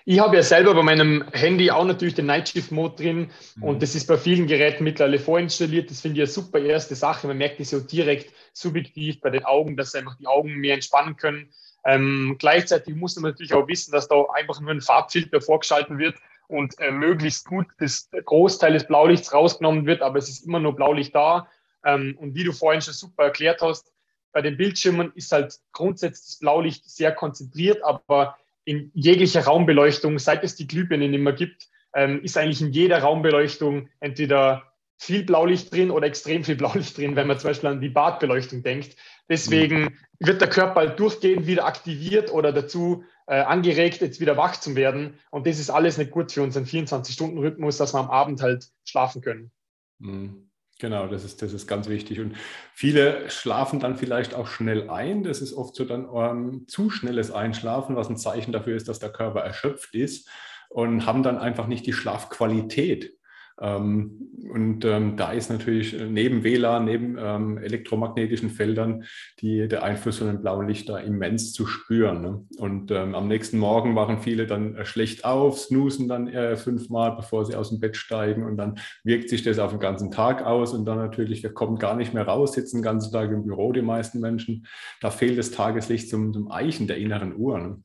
ich 0.05 0.19
habe 0.19 0.35
ja 0.35 0.43
selber 0.43 0.75
bei 0.75 0.83
meinem 0.83 1.25
Handy 1.33 1.71
auch 1.71 1.85
natürlich 1.85 2.13
den 2.13 2.27
Nightshift-Mode 2.27 2.95
drin 2.95 3.31
mhm. 3.55 3.63
und 3.63 3.81
das 3.81 3.95
ist 3.95 4.05
bei 4.05 4.17
vielen 4.17 4.45
Geräten 4.45 4.83
mittlerweile 4.83 5.17
vorinstalliert. 5.17 5.89
Das 5.89 6.01
finde 6.01 6.17
ich 6.17 6.21
eine 6.21 6.31
super 6.31 6.59
erste 6.59 6.95
Sache. 6.95 7.25
Man 7.27 7.39
merkt 7.39 7.59
es 7.59 7.71
ja 7.71 7.79
direkt 7.79 8.31
subjektiv 8.53 9.19
bei 9.21 9.31
den 9.31 9.45
Augen, 9.45 9.75
dass 9.75 9.95
einfach 9.95 10.15
die 10.17 10.27
Augen 10.27 10.53
mehr 10.55 10.75
entspannen 10.75 11.15
können. 11.15 11.49
Ähm, 11.85 12.35
gleichzeitig 12.37 12.95
muss 12.95 13.15
man 13.15 13.31
natürlich 13.31 13.53
auch 13.53 13.67
wissen, 13.67 13.91
dass 13.91 14.07
da 14.07 14.23
einfach 14.33 14.59
nur 14.61 14.71
ein 14.71 14.81
Farbfilter 14.81 15.41
vorgeschalten 15.41 15.97
wird 15.97 16.15
und 16.47 16.79
äh, 16.79 16.91
möglichst 16.91 17.47
gut 17.47 17.65
das 17.79 18.09
Großteil 18.11 18.73
des 18.73 18.85
Blaulichts 18.85 19.33
rausgenommen 19.33 19.87
wird, 19.87 20.03
aber 20.03 20.19
es 20.19 20.29
ist 20.29 20.45
immer 20.45 20.59
nur 20.59 20.75
Blaulicht 20.75 21.15
da. 21.15 21.47
Ähm, 21.83 22.15
und 22.19 22.35
wie 22.35 22.43
du 22.43 22.51
vorhin 22.51 22.81
schon 22.81 22.93
super 22.93 23.25
erklärt 23.25 23.61
hast, 23.61 23.91
bei 24.35 24.41
den 24.41 24.57
Bildschirmen 24.57 25.13
ist 25.15 25.31
halt 25.31 25.61
grundsätzlich 25.71 26.25
das 26.25 26.39
Blaulicht 26.39 26.89
sehr 26.89 27.13
konzentriert, 27.13 27.81
aber 27.85 28.35
in 28.65 28.91
jeglicher 28.93 29.45
Raumbeleuchtung, 29.45 30.19
seit 30.19 30.43
es 30.43 30.57
die 30.57 30.67
Glühbirnen 30.67 31.13
immer 31.13 31.31
gibt, 31.31 31.69
ähm, 31.93 32.21
ist 32.21 32.37
eigentlich 32.37 32.59
in 32.59 32.73
jeder 32.73 32.99
Raumbeleuchtung 32.99 33.87
entweder 34.01 34.73
viel 34.97 35.23
Blaulicht 35.23 35.73
drin 35.73 35.89
oder 35.89 36.07
extrem 36.07 36.43
viel 36.43 36.55
Blaulicht 36.57 36.97
drin, 36.97 37.15
wenn 37.15 37.27
man 37.27 37.39
zum 37.39 37.51
Beispiel 37.51 37.69
an 37.69 37.79
die 37.79 37.87
Badbeleuchtung 37.87 38.61
denkt. 38.61 38.97
Deswegen 39.29 39.97
wird 40.19 40.41
der 40.41 40.49
Körper 40.49 40.81
halt 40.81 40.99
durchgehend 40.99 41.47
wieder 41.47 41.63
aktiviert 41.63 42.29
oder 42.33 42.51
dazu 42.51 43.05
äh, 43.27 43.35
angeregt, 43.35 44.01
jetzt 44.01 44.19
wieder 44.19 44.35
wach 44.35 44.59
zu 44.59 44.75
werden. 44.75 45.17
Und 45.31 45.47
das 45.47 45.59
ist 45.59 45.69
alles 45.69 45.97
nicht 45.97 46.11
gut 46.11 46.33
für 46.33 46.43
unseren 46.43 46.65
24-Stunden-Rhythmus, 46.65 47.77
dass 47.77 47.93
wir 47.93 48.01
am 48.01 48.09
Abend 48.09 48.41
halt 48.41 48.67
schlafen 48.83 49.21
können. 49.21 49.51
Mhm. 49.99 50.49
Genau, 50.79 51.07
das 51.07 51.23
ist, 51.23 51.41
das 51.41 51.53
ist 51.53 51.67
ganz 51.67 51.87
wichtig. 51.87 52.19
Und 52.19 52.35
viele 52.73 53.29
schlafen 53.29 53.79
dann 53.79 53.95
vielleicht 53.95 54.33
auch 54.33 54.47
schnell 54.47 54.89
ein. 54.89 55.23
Das 55.23 55.41
ist 55.41 55.53
oft 55.53 55.73
so 55.73 55.85
dann 55.85 56.07
ähm, 56.13 56.67
zu 56.67 56.89
schnelles 56.89 57.31
Einschlafen, 57.31 57.95
was 57.95 58.09
ein 58.09 58.17
Zeichen 58.17 58.51
dafür 58.51 58.75
ist, 58.75 58.89
dass 58.89 58.99
der 58.99 59.11
Körper 59.11 59.39
erschöpft 59.39 59.95
ist 59.95 60.29
und 60.69 61.05
haben 61.05 61.23
dann 61.23 61.37
einfach 61.37 61.67
nicht 61.67 61.85
die 61.85 61.93
Schlafqualität. 61.93 63.17
Ähm, 63.61 64.25
und 64.51 64.83
ähm, 64.83 65.15
da 65.15 65.31
ist 65.31 65.49
natürlich 65.49 65.97
äh, 65.97 66.05
neben 66.05 66.43
WLAN, 66.43 66.85
neben 66.85 67.17
ähm, 67.17 67.57
elektromagnetischen 67.57 68.49
Feldern 68.49 69.05
die, 69.39 69.67
der 69.67 69.83
Einfluss 69.83 70.17
von 70.17 70.27
den 70.27 70.41
blauen 70.41 70.67
Lichter 70.67 71.01
immens 71.01 71.53
zu 71.53 71.65
spüren. 71.65 72.21
Ne? 72.21 72.45
Und 72.57 72.91
am 72.91 73.27
nächsten 73.27 73.57
Morgen 73.57 73.95
wachen 73.95 74.19
viele 74.19 74.45
dann 74.45 74.75
äh, 74.75 74.85
schlecht 74.85 75.23
auf, 75.23 75.57
snoosen 75.57 76.07
dann 76.09 76.27
äh, 76.27 76.57
fünfmal, 76.57 77.15
bevor 77.15 77.45
sie 77.45 77.55
aus 77.55 77.69
dem 77.69 77.79
Bett 77.79 77.95
steigen 77.95 78.43
und 78.43 78.57
dann 78.57 78.77
wirkt 79.03 79.29
sich 79.29 79.43
das 79.43 79.59
auf 79.59 79.71
den 79.71 79.79
ganzen 79.79 80.11
Tag 80.11 80.45
aus 80.45 80.73
und 80.73 80.85
dann 80.85 80.97
natürlich, 80.97 81.41
wir 81.41 81.53
kommen 81.53 81.77
gar 81.77 81.95
nicht 81.95 82.13
mehr 82.13 82.27
raus, 82.27 82.53
sitzen 82.53 82.77
den 82.77 82.83
ganzen 82.83 83.13
Tag 83.13 83.31
im 83.31 83.45
Büro, 83.45 83.71
die 83.71 83.81
meisten 83.81 84.19
Menschen. 84.19 84.67
Da 84.99 85.11
fehlt 85.11 85.37
das 85.37 85.51
Tageslicht 85.51 86.09
zum, 86.09 86.33
zum 86.33 86.51
Eichen 86.51 86.87
der 86.87 86.97
inneren 86.97 87.35
Uhr. 87.35 87.57
Ne? 87.57 87.83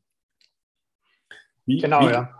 Wie, 1.65 1.79
genau, 1.79 2.09
wie, 2.09 2.13
ja. 2.13 2.40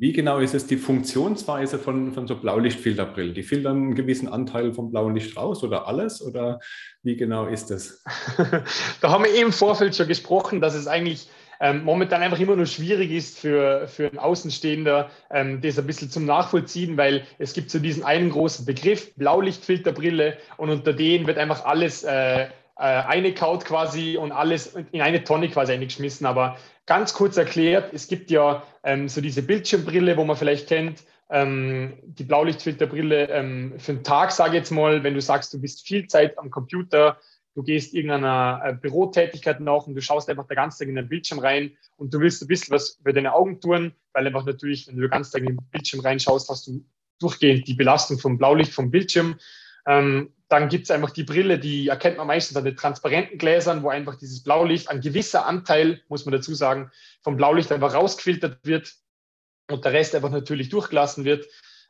Wie 0.00 0.14
genau 0.14 0.38
ist 0.38 0.54
es 0.54 0.66
die 0.66 0.78
Funktionsweise 0.78 1.78
von, 1.78 2.14
von 2.14 2.26
so 2.26 2.34
Blaulichtfilterbrillen? 2.34 3.34
Die 3.34 3.42
filtern 3.42 3.76
einen 3.76 3.94
gewissen 3.94 4.28
Anteil 4.28 4.72
vom 4.72 4.90
blauen 4.90 5.14
Licht 5.14 5.36
raus 5.36 5.62
oder 5.62 5.86
alles? 5.86 6.22
Oder 6.22 6.58
wie 7.02 7.16
genau 7.16 7.44
ist 7.44 7.70
das? 7.70 8.02
da 9.02 9.10
haben 9.10 9.24
wir 9.24 9.30
eben 9.34 9.48
im 9.48 9.52
Vorfeld 9.52 9.94
schon 9.94 10.08
gesprochen, 10.08 10.62
dass 10.62 10.74
es 10.74 10.86
eigentlich 10.86 11.28
ähm, 11.60 11.84
momentan 11.84 12.22
einfach 12.22 12.40
immer 12.40 12.56
nur 12.56 12.64
schwierig 12.64 13.10
ist 13.10 13.38
für, 13.38 13.88
für 13.88 14.08
einen 14.08 14.18
Außenstehender, 14.18 15.10
ähm, 15.30 15.60
das 15.60 15.78
ein 15.78 15.86
bisschen 15.86 16.08
zum 16.08 16.24
Nachvollziehen, 16.24 16.96
weil 16.96 17.24
es 17.38 17.52
gibt 17.52 17.70
so 17.70 17.78
diesen 17.78 18.02
einen 18.02 18.30
großen 18.30 18.64
Begriff, 18.64 19.14
Blaulichtfilterbrille, 19.16 20.38
und 20.56 20.70
unter 20.70 20.94
denen 20.94 21.26
wird 21.26 21.36
einfach 21.36 21.66
alles 21.66 22.04
äh, 22.04 22.46
eine 22.80 23.34
Kaut 23.34 23.64
quasi 23.64 24.16
und 24.16 24.32
alles 24.32 24.74
in 24.92 25.02
eine 25.02 25.22
Tonne 25.24 25.48
quasi 25.48 25.72
eingeschmissen. 25.72 26.26
Aber 26.26 26.56
ganz 26.86 27.14
kurz 27.14 27.36
erklärt, 27.36 27.92
es 27.92 28.08
gibt 28.08 28.30
ja 28.30 28.62
ähm, 28.82 29.08
so 29.08 29.20
diese 29.20 29.42
Bildschirmbrille, 29.42 30.16
wo 30.16 30.24
man 30.24 30.36
vielleicht 30.36 30.68
kennt, 30.68 31.04
ähm, 31.30 31.98
die 32.02 32.24
Blaulichtfilterbrille 32.24 33.28
ähm, 33.28 33.74
für 33.78 33.94
den 33.94 34.04
Tag, 34.04 34.32
sage 34.32 34.50
ich 34.50 34.60
jetzt 34.60 34.70
mal, 34.70 35.02
wenn 35.04 35.14
du 35.14 35.20
sagst, 35.20 35.54
du 35.54 35.60
bist 35.60 35.86
viel 35.86 36.06
Zeit 36.08 36.36
am 36.38 36.50
Computer, 36.50 37.18
du 37.54 37.62
gehst 37.62 37.94
irgendeiner 37.94 38.60
äh, 38.64 38.72
Bürotätigkeit 38.74 39.60
nach 39.60 39.86
und 39.86 39.94
du 39.94 40.02
schaust 40.02 40.28
einfach 40.28 40.46
den 40.46 40.56
ganzen 40.56 40.80
Tag 40.80 40.88
in 40.88 40.96
den 40.96 41.08
Bildschirm 41.08 41.38
rein 41.38 41.76
und 41.96 42.12
du 42.12 42.20
willst 42.20 42.42
ein 42.42 42.48
bisschen 42.48 42.74
was 42.74 42.98
für 43.02 43.12
deine 43.12 43.34
Augen 43.34 43.60
tun, 43.60 43.92
weil 44.12 44.26
einfach 44.26 44.44
natürlich, 44.44 44.88
wenn 44.88 44.96
du 44.96 45.02
den 45.02 45.10
ganzen 45.10 45.32
Tag 45.32 45.42
in 45.42 45.56
den 45.56 45.70
Bildschirm 45.70 46.00
reinschaust, 46.00 46.48
hast 46.48 46.66
du 46.66 46.84
durchgehend 47.20 47.68
die 47.68 47.74
Belastung 47.74 48.18
vom 48.18 48.38
Blaulicht 48.38 48.72
vom 48.72 48.90
Bildschirm. 48.90 49.36
Ähm, 49.86 50.32
dann 50.50 50.68
gibt 50.68 50.84
es 50.84 50.90
einfach 50.90 51.10
die 51.10 51.22
Brille, 51.22 51.60
die 51.60 51.86
erkennt 51.88 52.16
man 52.18 52.26
meistens 52.26 52.56
an 52.56 52.64
den 52.64 52.76
transparenten 52.76 53.38
Gläsern, 53.38 53.84
wo 53.84 53.88
einfach 53.88 54.16
dieses 54.16 54.42
Blaulicht, 54.42 54.90
ein 54.90 55.00
gewisser 55.00 55.46
Anteil, 55.46 56.02
muss 56.08 56.26
man 56.26 56.32
dazu 56.32 56.54
sagen, 56.54 56.90
vom 57.22 57.36
Blaulicht 57.36 57.70
einfach 57.70 57.94
rausgefiltert 57.94 58.58
wird 58.64 58.92
und 59.70 59.84
der 59.84 59.92
Rest 59.92 60.12
einfach 60.16 60.30
natürlich 60.30 60.68
durchgelassen 60.68 61.24
wird. 61.24 61.46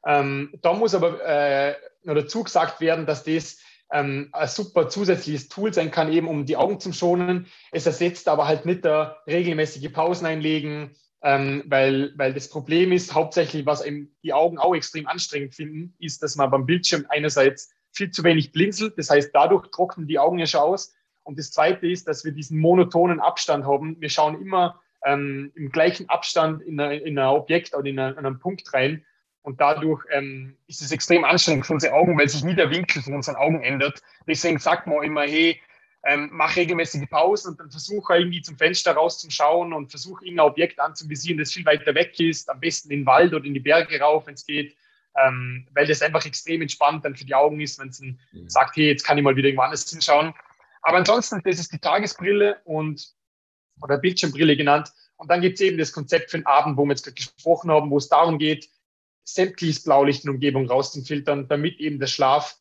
Ähm, 0.06 0.52
da 0.60 0.74
muss 0.74 0.94
aber 0.94 1.24
äh, 1.24 1.74
noch 2.02 2.14
dazu 2.14 2.44
gesagt 2.44 2.82
werden, 2.82 3.06
dass 3.06 3.24
das 3.24 3.60
ähm, 3.90 4.28
ein 4.32 4.46
super 4.48 4.90
zusätzliches 4.90 5.48
Tool 5.48 5.72
sein 5.72 5.90
kann, 5.90 6.12
eben 6.12 6.28
um 6.28 6.44
die 6.44 6.58
Augen 6.58 6.80
zu 6.80 6.92
schonen. 6.92 7.46
Es 7.72 7.86
ersetzt 7.86 8.28
aber 8.28 8.46
halt 8.46 8.66
nicht 8.66 8.84
der 8.84 9.22
regelmäßige 9.26 9.90
Pausen 9.90 10.26
einlegen, 10.26 10.94
ähm, 11.22 11.64
weil, 11.66 12.12
weil 12.16 12.34
das 12.34 12.50
Problem 12.50 12.92
ist, 12.92 13.14
hauptsächlich, 13.14 13.64
was 13.64 13.82
eben 13.82 14.14
die 14.22 14.34
Augen 14.34 14.58
auch 14.58 14.74
extrem 14.74 15.06
anstrengend 15.06 15.54
finden, 15.54 15.94
ist, 15.98 16.22
dass 16.22 16.36
man 16.36 16.50
beim 16.50 16.66
Bildschirm 16.66 17.06
einerseits 17.08 17.70
viel 17.92 18.10
zu 18.10 18.24
wenig 18.24 18.52
blinzelt. 18.52 18.98
Das 18.98 19.10
heißt, 19.10 19.30
dadurch 19.34 19.68
trocknen 19.70 20.06
die 20.06 20.18
Augen 20.18 20.38
ja 20.38 20.46
schon 20.46 20.60
aus. 20.60 20.94
Und 21.22 21.38
das 21.38 21.50
Zweite 21.50 21.86
ist, 21.86 22.08
dass 22.08 22.24
wir 22.24 22.32
diesen 22.32 22.58
monotonen 22.58 23.20
Abstand 23.20 23.64
haben. 23.64 24.00
Wir 24.00 24.08
schauen 24.08 24.40
immer 24.40 24.80
ähm, 25.04 25.52
im 25.54 25.70
gleichen 25.70 26.08
Abstand 26.08 26.62
in, 26.62 26.80
ein 26.80 27.18
Objekt 27.18 27.74
oder 27.74 27.86
in, 27.86 27.98
eine, 27.98 28.18
in 28.18 28.26
einen 28.26 28.38
Punkt 28.38 28.72
rein. 28.72 29.04
Und 29.42 29.60
dadurch 29.60 30.04
ähm, 30.10 30.56
ist 30.66 30.82
es 30.82 30.92
extrem 30.92 31.24
anstrengend 31.24 31.66
für 31.66 31.72
unsere 31.72 31.94
Augen, 31.94 32.18
weil 32.18 32.28
sich 32.28 32.44
nie 32.44 32.54
der 32.54 32.70
Winkel 32.70 33.02
von 33.02 33.14
unseren 33.14 33.36
Augen 33.36 33.62
ändert. 33.62 34.02
Deswegen 34.26 34.58
sagt 34.58 34.86
man 34.86 35.02
immer, 35.02 35.22
hey, 35.22 35.60
ähm, 36.04 36.30
mach 36.32 36.56
regelmäßige 36.56 37.08
Pausen 37.08 37.50
und 37.52 37.60
dann 37.60 37.70
versuche 37.70 38.16
irgendwie 38.16 38.40
zum 38.42 38.56
Fenster 38.56 38.92
rauszuschauen 38.92 39.72
und 39.72 39.90
versuche 39.90 40.24
irgendein 40.24 40.46
Objekt 40.46 40.80
anzuvisieren, 40.80 41.38
das 41.38 41.52
viel 41.52 41.64
weiter 41.66 41.94
weg 41.94 42.18
ist, 42.18 42.48
am 42.48 42.60
besten 42.60 42.90
in 42.90 43.00
den 43.00 43.06
Wald 43.06 43.34
oder 43.34 43.44
in 43.44 43.54
die 43.54 43.60
Berge 43.60 44.00
rauf, 44.00 44.26
wenn 44.26 44.34
es 44.34 44.46
geht 44.46 44.76
ähm, 45.16 45.66
weil 45.74 45.86
das 45.86 46.02
einfach 46.02 46.24
extrem 46.24 46.62
entspannt 46.62 47.04
dann 47.04 47.16
für 47.16 47.24
die 47.24 47.34
Augen 47.34 47.60
ist, 47.60 47.78
wenn 47.78 47.88
es 47.88 48.00
mhm. 48.00 48.18
sagt, 48.46 48.76
hey, 48.76 48.88
jetzt 48.88 49.04
kann 49.04 49.18
ich 49.18 49.24
mal 49.24 49.36
wieder 49.36 49.48
irgendwo 49.48 49.64
anders 49.64 49.88
hinschauen. 49.88 50.34
Aber 50.82 50.96
ansonsten, 50.96 51.40
das 51.44 51.58
ist 51.58 51.72
die 51.72 51.78
Tagesbrille 51.78 52.60
und 52.64 53.14
oder 53.82 53.98
Bildschirmbrille 53.98 54.56
genannt. 54.56 54.92
Und 55.16 55.30
dann 55.30 55.40
gibt 55.40 55.56
es 55.56 55.60
eben 55.60 55.78
das 55.78 55.92
Konzept 55.92 56.30
für 56.30 56.38
den 56.38 56.46
Abend, 56.46 56.76
wo 56.76 56.84
wir 56.84 56.92
jetzt 56.92 57.04
gerade 57.04 57.14
gesprochen 57.14 57.70
haben, 57.70 57.90
wo 57.90 57.98
es 57.98 58.08
darum 58.08 58.38
geht, 58.38 58.68
sämtliches 59.24 59.82
Blaulicht 59.82 60.24
in 60.24 60.30
Umgebung 60.30 60.66
rauszufiltern, 60.66 61.48
damit 61.48 61.78
eben 61.78 61.98
der 61.98 62.06
Schlaf 62.06 62.56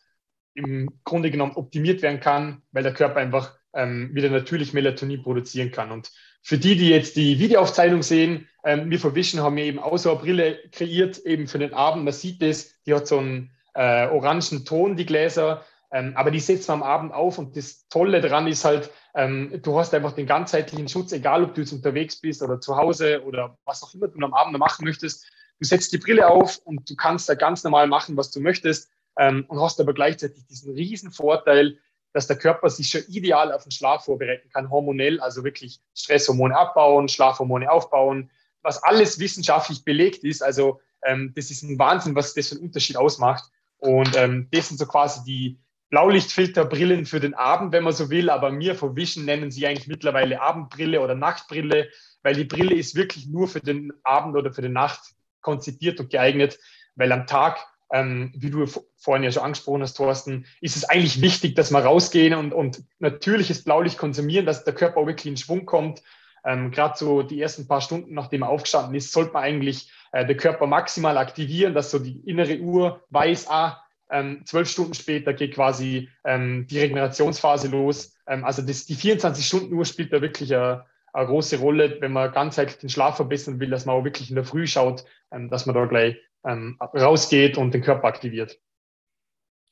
im 0.54 0.90
Grunde 1.04 1.32
genommen 1.32 1.54
optimiert 1.56 2.02
werden 2.02 2.20
kann, 2.20 2.62
weil 2.72 2.84
der 2.84 2.94
Körper 2.94 3.20
einfach 3.20 3.58
ähm, 3.74 4.14
wieder 4.14 4.30
natürlich 4.30 4.74
Melatonin 4.74 5.24
produzieren 5.24 5.72
kann. 5.72 5.92
Und 5.92 6.12
für 6.42 6.58
die, 6.58 6.76
die 6.76 6.90
jetzt 6.90 7.16
die 7.16 7.40
Videoaufzeichnung 7.40 8.04
sehen, 8.04 8.48
ähm, 8.64 8.90
wir 8.90 9.00
von 9.00 9.16
Vision 9.16 9.42
haben 9.42 9.58
eben 9.58 9.80
auch 9.80 9.98
so 9.98 10.12
eine 10.12 10.20
Brille 10.20 10.60
kreiert, 10.72 11.20
eben 11.20 11.48
für 11.48 11.60
den 11.60 11.74
Abend. 11.74 12.04
Man 12.04 12.14
sieht 12.14 12.42
das, 12.42 12.74
die 12.86 12.94
hat 12.94 13.08
so 13.08 13.20
einen 13.20 13.52
äh, 13.74 14.08
orangen 14.08 14.66
Ton, 14.66 14.96
die 14.98 15.06
Gläser, 15.06 15.64
ähm, 15.92 16.14
aber 16.16 16.32
die 16.32 16.40
setzt 16.40 16.68
man 16.68 16.82
am 16.82 16.88
Abend 16.88 17.14
auf 17.14 17.38
und 17.38 17.56
das 17.56 17.88
Tolle 17.88 18.22
daran 18.22 18.48
ist 18.48 18.66
halt, 18.66 18.92
ähm, 19.16 19.60
du 19.64 19.80
hast 19.80 19.94
einfach 19.94 20.12
den 20.12 20.28
ganzheitlichen 20.28 20.88
Schutz, 20.88 21.12
egal 21.12 21.44
ob 21.44 21.56
du 21.56 21.62
jetzt 21.62 21.74
unterwegs 21.74 22.20
bist 22.20 22.44
oder 22.44 22.60
zu 22.60 22.76
Hause 22.76 23.24
oder 23.24 23.58
was 23.66 23.82
auch 23.82 23.94
immer 23.94 24.08
du 24.08 24.24
am 24.24 24.34
Abend 24.34 24.58
machen 24.58 24.86
möchtest. 24.86 25.26
Du 25.60 25.66
setzt 25.66 25.92
die 25.92 25.98
Brille 25.98 26.30
auf 26.30 26.58
und 26.64 26.90
du 26.90 26.96
kannst 26.96 27.28
da 27.28 27.36
ganz 27.36 27.64
normal 27.64 27.88
machen, 27.88 28.16
was 28.18 28.32
du 28.32 28.40
möchtest 28.40 28.90
ähm, 29.18 29.46
und 29.48 29.60
hast 29.60 29.80
aber 29.80 29.94
gleichzeitig 29.94 30.46
diesen 30.48 30.74
riesen 30.74 31.12
Vorteil, 31.12 31.78
dass 32.14 32.28
der 32.28 32.38
Körper 32.38 32.70
sich 32.70 32.90
schon 32.90 33.04
ideal 33.08 33.52
auf 33.52 33.64
den 33.64 33.72
Schlaf 33.72 34.06
vorbereiten 34.06 34.50
kann, 34.50 34.70
hormonell, 34.70 35.20
also 35.20 35.44
wirklich 35.44 35.80
Stresshormone 35.96 36.58
abbauen, 36.58 37.08
Schlafhormone 37.08 37.72
aufbauen, 37.72 38.30
was 38.62 38.82
alles 38.84 39.20
wissenschaftlich 39.20 39.84
belegt 39.84 40.24
ist. 40.24 40.42
Also 40.42 40.82
ähm, 41.04 41.34
das 41.36 41.52
ist 41.52 41.64
ein 41.64 41.80
Wahnsinn, 41.80 42.16
was 42.16 42.34
das 42.34 42.50
für 42.50 42.56
einen 42.56 42.66
Unterschied 42.66 42.98
ausmacht. 42.98 43.50
Und 43.78 44.16
ähm, 44.18 44.48
das 44.52 44.70
sind 44.70 44.78
so 44.78 44.86
quasi 44.86 45.24
die 45.24 45.60
Blaulichtfilterbrillen 45.90 47.06
für 47.06 47.20
den 47.20 47.34
Abend, 47.34 47.72
wenn 47.72 47.84
man 47.84 47.94
so 47.94 48.10
will. 48.10 48.30
Aber 48.30 48.52
mir 48.52 48.76
von 48.76 48.96
Vision 48.96 49.26
nennen 49.26 49.52
sie 49.52 49.66
eigentlich 49.66 49.88
mittlerweile 49.88 50.42
Abendbrille 50.42 51.02
oder 51.02 51.16
Nachtbrille, 51.16 51.90
weil 52.22 52.36
die 52.36 52.44
Brille 52.44 52.76
ist 52.76 52.96
wirklich 52.96 53.28
nur 53.28 53.48
für 53.48 53.62
den 53.62 53.94
Abend 54.04 54.36
oder 54.36 54.52
für 54.52 54.62
die 54.62 54.70
Nacht 54.70 55.00
konzipiert 55.42 56.00
und 56.00 56.10
geeignet, 56.10 56.60
weil 56.96 57.12
am 57.12 57.28
Tag 57.28 57.66
ähm, 57.92 58.32
wie 58.36 58.50
du 58.50 58.66
vorhin 58.98 59.24
ja 59.24 59.32
schon 59.32 59.44
angesprochen 59.44 59.82
hast, 59.82 59.96
Thorsten, 59.96 60.46
ist 60.62 60.76
es 60.76 60.86
eigentlich 60.86 61.22
wichtig, 61.22 61.56
dass 61.56 61.72
wir 61.72 61.80
rausgehen 61.80 62.34
und, 62.34 62.54
und 62.54 62.84
natürliches 63.00 63.64
Blaulicht 63.64 63.98
konsumieren, 63.98 64.46
dass 64.46 64.64
der 64.64 64.76
Körper 64.76 65.02
auch 65.02 65.08
wirklich 65.08 65.28
in 65.28 65.38
Schwung 65.38 65.66
kommt. 65.66 66.04
Ähm, 66.46 66.72
Gerade 66.72 66.98
so 66.98 67.22
die 67.22 67.42
ersten 67.42 67.68
paar 67.68 67.82
Stunden, 67.82 68.14
nachdem 68.14 68.44
er 68.44 68.50
aufgestanden 68.50 68.96
ist, 68.96 69.12
sollte 69.12 69.34
man 69.34 69.44
eigentlich 69.44 69.92
äh, 70.12 70.26
den 70.26 70.38
Körper 70.38 70.68
maximal 70.68 71.18
aktivieren, 71.18 71.74
dass 71.74 71.92
so 71.92 72.00
die 72.00 72.20
innere 72.26 72.60
Uhr 72.60 73.04
weiß, 73.10 73.50
ah, 73.50 73.84
ähm, 74.12 74.42
zwölf 74.46 74.70
Stunden 74.70 74.94
später 74.94 75.34
geht 75.34 75.54
quasi 75.54 76.10
ähm, 76.24 76.66
die 76.68 76.80
Regenerationsphase 76.80 77.68
los. 77.68 78.16
Ähm, 78.28 78.44
also 78.44 78.62
das, 78.62 78.86
die 78.86 78.96
24-Stunden-Uhr 78.96 79.86
spielt 79.86 80.12
da 80.12 80.22
wirklich 80.22 80.54
eine, 80.56 80.86
eine, 81.14 81.28
große 81.28 81.60
Rolle, 81.60 81.98
wenn 82.00 82.14
man 82.14 82.32
ganzheitlich 82.32 82.80
den 82.80 82.90
Schlaf 82.90 83.18
verbessern 83.18 83.60
will, 83.60 83.70
dass 83.70 83.86
man 83.86 83.96
auch 83.96 84.04
wirklich 84.04 84.30
in 84.30 84.36
der 84.36 84.46
Früh 84.46 84.66
schaut, 84.66 85.06
ähm, 85.32 85.50
dass 85.50 85.66
man 85.66 85.76
da 85.76 85.86
gleich 85.86 86.18
ähm, 86.46 86.78
rausgeht 86.80 87.58
und 87.58 87.74
den 87.74 87.82
Körper 87.82 88.08
aktiviert. 88.08 88.60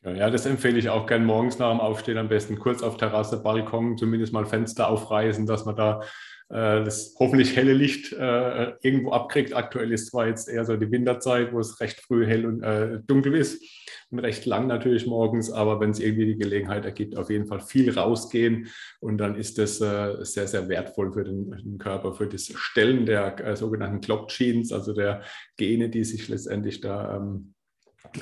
Ja, 0.03 0.29
das 0.29 0.45
empfehle 0.45 0.77
ich 0.77 0.89
auch 0.89 1.05
gern 1.07 1.25
morgens 1.25 1.59
nach 1.59 1.71
dem 1.71 1.81
Aufstehen 1.81 2.17
am 2.17 2.29
besten 2.29 2.59
kurz 2.59 2.81
auf 2.81 2.97
Terrasse, 2.97 3.41
Balkon, 3.41 3.97
zumindest 3.97 4.31
mal 4.31 4.45
Fenster 4.45 4.87
aufreißen, 4.89 5.45
dass 5.45 5.65
man 5.65 5.75
da 5.75 6.01
das 6.49 7.15
hoffentlich 7.19 7.55
helle 7.55 7.73
Licht 7.73 8.13
äh, 8.13 8.71
irgendwo 8.81 9.11
abkriegt. 9.11 9.53
Aktuell 9.53 9.91
ist 9.91 10.11
zwar 10.11 10.27
jetzt 10.27 10.47
eher 10.47 10.63
so 10.63 10.77
die 10.77 10.91
Winterzeit, 10.91 11.51
wo 11.51 11.59
es 11.59 11.81
recht 11.81 11.99
früh 11.99 12.25
hell 12.25 12.45
und 12.45 12.63
äh, 12.63 12.99
dunkel 13.05 13.35
ist 13.35 13.61
und 14.09 14.19
recht 14.19 14.45
lang 14.45 14.67
natürlich 14.67 15.05
morgens, 15.05 15.51
aber 15.51 15.79
wenn 15.79 15.89
es 15.89 15.99
irgendwie 15.99 16.25
die 16.25 16.37
Gelegenheit 16.37 16.85
ergibt, 16.85 17.17
auf 17.17 17.29
jeden 17.29 17.47
Fall 17.47 17.59
viel 17.59 17.91
rausgehen 17.91 18.67
und 18.99 19.17
dann 19.17 19.35
ist 19.35 19.57
das 19.57 19.81
äh, 19.81 20.23
sehr, 20.23 20.47
sehr 20.47 20.69
wertvoll 20.69 21.11
für 21.11 21.23
den, 21.25 21.51
den, 21.51 21.77
Körper, 21.77 22.13
für 22.13 22.27
das 22.27 22.47
Stellen 22.55 23.05
der 23.05 23.37
äh, 23.45 23.55
sogenannten 23.55 24.01
Clock 24.01 24.29
Genes, 24.29 24.71
also 24.71 24.93
der 24.93 25.23
Gene, 25.57 25.89
die 25.89 26.05
sich 26.05 26.27
letztendlich 26.29 26.79
da 26.79 27.17
ähm, 27.17 27.53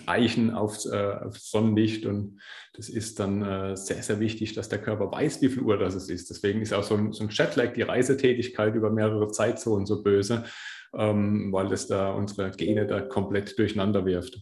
Eichen 0.06 0.54
aufs, 0.54 0.86
äh, 0.86 1.16
aufs, 1.26 1.50
Sonnenlicht 1.50 2.06
und 2.06 2.40
das 2.74 2.90
ist 2.90 3.20
dann 3.20 3.42
äh, 3.42 3.78
sehr, 3.78 4.02
sehr 4.04 4.20
wichtig, 4.20 4.54
dass 4.54 4.70
der 4.70 4.82
Körper 4.82 5.12
weiß, 5.12 5.42
wie 5.42 5.50
viel 5.50 5.64
Uhr 5.64 5.78
das 5.78 5.96
ist. 5.96 6.30
Deswegen 6.30 6.62
ist 6.62 6.74
auch 6.74 6.84
so 6.84 6.96
ein, 6.96 7.14
so 7.14 7.24
ein 7.24 7.30
Jetlag, 7.30 7.74
die 7.74 7.84
Reisetätigkeit 7.84 8.76
über 8.76 8.90
mehrere 8.90 9.30
Zeitzonen 9.30 9.86
so 9.86 10.04
böse, 10.04 10.46
ähm, 10.96 11.52
weil 11.52 11.68
das 11.70 11.88
da 11.88 12.12
unsere 12.12 12.52
Gene 12.52 12.86
da 12.86 13.02
komplett 13.02 13.58
durcheinander 13.58 14.06
wirft. 14.06 14.40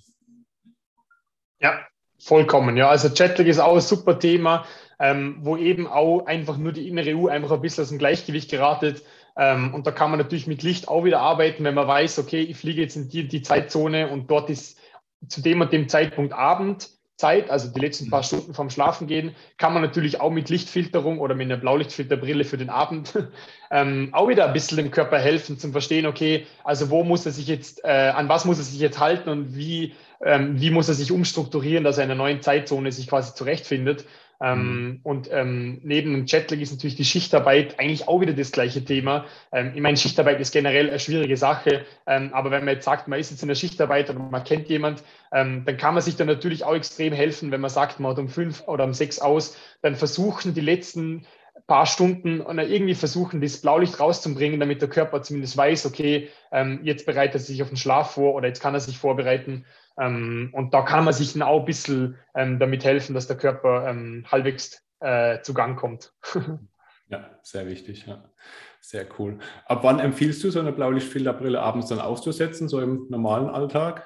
Ja, 1.60 1.80
vollkommen. 2.20 2.78
Ja, 2.78 2.90
also 2.90 3.08
Jetlag 3.08 3.46
ist 3.46 3.60
auch 3.60 3.76
ein 3.76 3.82
super 3.82 4.20
Thema, 4.20 4.66
ähm, 5.00 5.38
wo 5.42 5.58
eben 5.58 5.88
auch 5.88 6.26
einfach 6.26 6.58
nur 6.58 6.72
die 6.72 6.88
innere 6.88 7.14
Uhr 7.16 7.32
einfach 7.32 7.52
ein 7.52 7.62
bisschen 7.62 7.84
aus 7.84 7.90
dem 7.90 8.00
Gleichgewicht 8.00 8.50
geratet. 8.50 9.04
Ähm, 9.36 9.74
und 9.74 9.88
da 9.88 9.92
kann 9.92 10.12
man 10.12 10.20
natürlich 10.20 10.48
mit 10.48 10.64
Licht 10.64 10.88
auch 10.88 11.04
wieder 11.06 11.20
arbeiten, 11.20 11.64
wenn 11.64 11.74
man 11.74 11.88
weiß, 11.88 12.20
okay, 12.20 12.42
ich 12.42 12.58
fliege 12.58 12.82
jetzt 12.82 12.96
in 12.96 13.10
die, 13.10 13.28
die 13.28 13.42
Zeitzone 13.42 14.10
und 14.10 14.30
dort 14.30 14.50
ist 14.50 14.80
zu 15.28 15.42
dem 15.42 15.62
und 15.62 15.72
dem 15.72 15.90
Zeitpunkt 15.90 16.34
Abendzeit, 16.34 17.50
also 17.50 17.70
die 17.70 17.80
letzten 17.80 18.10
paar 18.10 18.22
mhm. 18.22 18.26
Stunden 18.26 18.54
vorm 18.54 18.70
Schlafen 18.70 19.08
gehen, 19.08 19.36
kann 19.58 19.74
man 19.74 19.82
natürlich 19.82 20.22
auch 20.22 20.32
mit 20.32 20.50
Lichtfilterung 20.50 21.20
oder 21.20 21.36
mit 21.36 21.46
einer 21.46 21.58
Blaulichtfilterbrille 21.58 22.46
für 22.46 22.58
den 22.58 22.70
Abend 22.70 23.14
ähm, 23.72 24.10
auch 24.12 24.28
wieder 24.28 24.48
ein 24.48 24.54
bisschen 24.54 24.78
dem 24.78 24.92
Körper 24.92 25.20
helfen 25.20 25.58
zum 25.58 25.72
Verstehen, 25.72 26.06
okay, 26.06 26.46
also 26.64 26.90
wo 26.90 27.04
muss 27.04 27.26
er 27.26 27.32
sich 27.32 27.48
jetzt, 27.48 27.84
äh, 27.84 28.12
an 28.16 28.30
was 28.30 28.46
muss 28.46 28.58
er 28.58 28.64
sich 28.64 28.80
jetzt 28.80 29.00
halten 29.00 29.30
und 29.30 29.56
wie, 29.56 29.94
ähm, 30.24 30.60
wie 30.60 30.72
muss 30.72 30.88
er 30.88 30.96
sich 30.96 31.12
umstrukturieren, 31.12 31.84
dass 31.84 31.98
er 31.98 32.06
in 32.06 32.12
einer 32.12 32.22
neuen 32.22 32.42
Zeitzone 32.42 32.92
sich 32.92 33.08
quasi 33.08 33.34
zurechtfindet. 33.34 34.06
Ähm, 34.44 34.60
mhm. 34.60 35.00
Und 35.04 35.30
ähm, 35.32 35.80
neben 35.84 36.12
dem 36.12 36.26
Jetlag 36.26 36.60
ist 36.60 36.74
natürlich 36.74 36.98
die 36.98 37.06
Schichtarbeit 37.06 37.80
eigentlich 37.80 38.10
auch 38.10 38.20
wieder 38.20 38.34
das 38.34 38.52
gleiche 38.52 38.84
Thema. 38.84 39.24
Ähm, 39.54 39.72
ich 39.74 39.82
meine, 39.82 39.96
Schichtarbeit 39.96 40.42
ist 40.42 40.52
generell 40.52 40.90
eine 40.90 41.00
schwierige 41.00 41.38
Sache, 41.38 41.86
ähm, 42.06 42.34
aber 42.34 42.52
wenn 42.52 42.66
man 42.66 42.74
jetzt 42.76 42.84
sagt, 42.84 43.08
man 43.08 43.20
ist 43.20 43.32
jetzt 43.32 43.42
in 43.42 43.48
der 43.48 43.56
Schichtarbeit 43.56 44.10
oder 44.10 44.20
man 44.20 44.44
kennt 44.44 44.68
jemand, 44.68 45.02
ähm, 45.32 45.64
dann 45.66 45.78
kann 45.78 45.94
man 45.94 46.04
sich 46.04 46.18
dann 46.18 46.28
natürlich 46.28 46.66
auch 46.66 46.76
extrem 46.76 47.14
helfen, 47.14 47.52
wenn 47.52 47.62
man 47.62 47.70
sagt, 47.70 48.02
man 48.02 48.12
hat 48.12 48.20
um 48.20 48.28
fünf 48.28 48.68
oder 48.68 48.84
um 48.84 48.94
sechs 48.94 49.20
aus, 49.20 49.56
dann 49.82 49.96
versuchen 49.96 50.54
die 50.54 50.62
letzten 50.62 51.26
paar 51.68 51.86
Stunden 51.86 52.42
und 52.42 52.60
irgendwie 52.60 52.96
versuchen, 52.96 53.42
das 53.42 53.62
Blaulicht 53.62 54.00
rauszubringen, 54.00 54.60
damit 54.60 54.82
der 54.82 54.90
Körper 54.90 55.22
zumindest 55.22 55.56
weiß, 55.56 55.86
okay, 55.86 56.30
ähm, 56.52 56.82
jetzt 56.84 57.06
bereitet 57.06 57.36
er 57.36 57.40
sich 57.40 57.62
auf 57.62 57.70
den 57.70 57.78
Schlaf 57.78 58.12
vor 58.12 58.34
oder 58.34 58.48
jetzt 58.48 58.62
kann 58.62 58.74
er 58.74 58.80
sich 58.80 58.98
vorbereiten. 58.98 59.66
Ähm, 59.98 60.50
und 60.54 60.74
da 60.74 60.82
kann 60.82 61.06
man 61.06 61.14
sich 61.14 61.42
auch 61.42 61.60
ein 61.60 61.66
bisschen 61.66 62.18
ähm, 62.36 62.60
damit 62.60 62.84
helfen, 62.84 63.14
dass 63.14 63.28
der 63.28 63.38
Körper 63.38 63.88
ähm, 63.88 64.26
halbwegs 64.30 64.84
äh, 65.00 65.42
zu 65.42 65.54
Gang 65.54 65.78
kommt. 65.78 66.14
ja, 67.08 67.30
sehr 67.42 67.68
wichtig. 67.68 68.06
Ja. 68.08 68.24
Sehr 68.86 69.08
cool. 69.18 69.40
Ab 69.66 69.80
wann 69.84 70.00
empfiehlst 70.00 70.44
du 70.44 70.52
so 70.52 70.60
eine 70.60 70.74
Blaulichtfilterbrille 70.74 71.62
abends 71.62 71.88
dann 71.88 72.02
auszusetzen, 72.02 72.68
so 72.68 72.82
im 72.82 73.08
normalen 73.10 73.48
Alltag? 73.48 74.06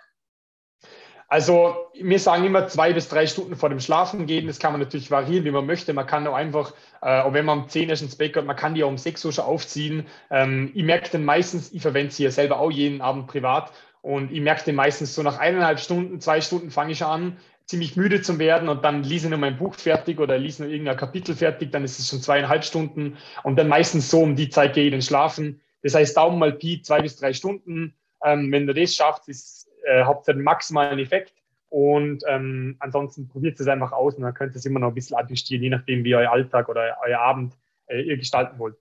Also 1.30 1.76
wir 1.94 2.20
sagen 2.20 2.46
immer 2.46 2.68
zwei 2.68 2.94
bis 2.94 3.10
drei 3.10 3.28
Stunden 3.28 3.58
vor 3.58 3.70
dem 3.70 3.82
Schlafen 3.82 4.28
gehen. 4.28 4.48
Das 4.48 4.60
kann 4.60 4.72
man 4.72 4.80
natürlich 4.80 5.12
variieren, 5.12 5.44
wie 5.44 5.52
man 5.52 5.66
möchte. 5.66 5.94
Man 5.94 6.08
kann 6.08 6.26
auch 6.26 6.36
einfach, 6.36 6.74
äh, 7.02 7.20
auch 7.20 7.34
wenn 7.34 7.46
man 7.46 7.64
um 7.64 7.70
10 7.70 7.90
Uhr 7.90 8.02
ins 8.02 8.16
Bett 8.16 8.34
geht, 8.34 8.46
man 8.46 8.56
kann 8.56 8.76
die 8.76 8.84
auch 8.84 8.90
um 8.90 8.98
6 8.98 9.26
Uhr 9.26 9.34
schon 9.34 9.44
aufziehen. 9.44 10.06
Ähm, 10.32 10.72
ich 10.74 10.84
merke 10.84 11.10
dann 11.12 11.26
meistens, 11.26 11.74
ich 11.74 11.82
verwende 11.82 12.14
sie 12.14 12.24
ja 12.24 12.32
selber 12.32 12.60
auch 12.60 12.72
jeden 12.72 13.02
Abend 13.02 13.28
privat 13.28 13.74
und 14.02 14.32
ich 14.32 14.40
merke 14.40 14.64
dann 14.66 14.76
meistens 14.76 15.16
so 15.16 15.22
nach 15.22 15.38
eineinhalb 15.38 15.80
Stunden, 15.80 16.22
zwei 16.22 16.40
Stunden 16.40 16.72
fange 16.72 16.94
ich 16.94 17.04
an, 17.04 17.36
ziemlich 17.66 17.98
müde 17.98 18.22
zu 18.22 18.40
werden 18.40 18.70
und 18.70 18.86
dann 18.86 19.04
lese 19.04 19.28
ich 19.28 19.32
noch 19.32 19.38
mein 19.38 19.58
Buch 19.58 19.76
fertig 19.76 20.20
oder 20.20 20.38
lese 20.38 20.64
noch 20.64 20.70
irgendein 20.70 20.96
Kapitel 20.96 21.36
fertig, 21.36 21.74
dann 21.74 21.84
ist 21.84 22.00
es 22.00 22.08
schon 22.08 22.22
zweieinhalb 22.22 22.64
Stunden 22.64 23.18
und 23.44 23.58
dann 23.58 23.68
meistens 23.68 24.10
so 24.10 24.22
um 24.22 24.38
die 24.38 24.50
Zeit 24.50 24.76
gehe 24.76 24.86
ich 24.86 24.92
dann 24.92 25.02
schlafen. 25.02 25.60
Das 25.84 25.94
heißt, 25.94 26.16
Daumen 26.16 26.40
mal 26.40 26.54
Pi, 26.54 26.82
zwei 26.82 27.02
bis 27.02 27.18
drei 27.18 27.34
Stunden. 27.34 27.96
Ähm, 28.24 28.52
wenn 28.52 28.66
du 28.66 28.74
das 28.74 28.96
schaffst, 28.96 29.28
ist, 29.28 29.67
äh, 29.88 30.04
habt 30.04 30.28
ihr 30.28 30.34
den 30.34 30.44
maximalen 30.44 31.00
Effekt. 31.00 31.34
Und 31.70 32.24
ähm, 32.28 32.78
ansonsten 32.80 33.28
probiert 33.28 33.60
es 33.60 33.68
einfach 33.68 33.92
aus 33.92 34.16
und 34.16 34.24
dann 34.24 34.34
könnt 34.34 34.56
ihr 34.56 34.60
es 34.60 34.66
immer 34.66 34.80
noch 34.80 34.90
ein 34.90 34.94
bisschen 34.94 35.18
adjustieren, 35.18 35.64
je 35.64 35.70
nachdem, 35.70 36.04
wie 36.06 36.16
euer 36.16 36.32
Alltag 36.32 36.70
oder 36.70 36.98
euer 37.06 37.20
Abend 37.20 37.54
äh, 37.88 38.02
ihr 38.02 38.18
gestalten 38.18 38.58
wollt. 38.58 38.78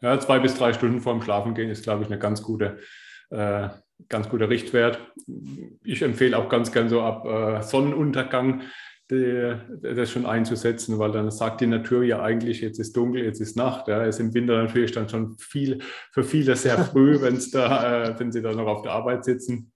Ja. 0.00 0.18
zwei 0.18 0.38
bis 0.38 0.56
drei 0.56 0.72
Stunden 0.72 1.00
vor 1.00 1.14
dem 1.14 1.22
Schlafen 1.22 1.54
gehen 1.54 1.70
ist, 1.70 1.84
glaube 1.84 2.02
ich, 2.02 2.08
eine 2.08 2.18
ganz 2.18 2.42
gute 2.42 2.78
äh, 3.30 3.68
ganz 4.08 4.28
guter 4.28 4.48
Richtwert. 4.48 4.98
Ich 5.84 6.02
empfehle 6.02 6.36
auch 6.36 6.48
ganz 6.48 6.72
gern 6.72 6.88
so 6.88 7.02
ab 7.02 7.24
äh, 7.24 7.62
Sonnenuntergang 7.62 8.62
die, 9.10 9.54
das 9.82 10.10
schon 10.10 10.26
einzusetzen, 10.26 10.98
weil 10.98 11.12
dann 11.12 11.30
sagt 11.30 11.60
die 11.60 11.66
Natur 11.66 12.02
ja 12.02 12.22
eigentlich, 12.22 12.60
jetzt 12.60 12.78
ist 12.78 12.96
dunkel, 12.96 13.24
jetzt 13.24 13.40
ist 13.40 13.56
Nacht. 13.56 13.88
Ja. 13.88 14.04
Ist 14.04 14.20
im 14.20 14.32
Winter 14.32 14.62
natürlich 14.62 14.92
dann 14.92 15.08
schon 15.08 15.36
viel, 15.38 15.80
für 16.12 16.24
viele 16.24 16.56
sehr 16.56 16.78
früh, 16.78 17.20
wenn's 17.20 17.50
da, 17.50 18.04
äh, 18.04 18.18
wenn 18.18 18.32
sie 18.32 18.42
da 18.42 18.52
noch 18.52 18.66
auf 18.66 18.82
der 18.82 18.92
Arbeit 18.92 19.24
sitzen. 19.24 19.71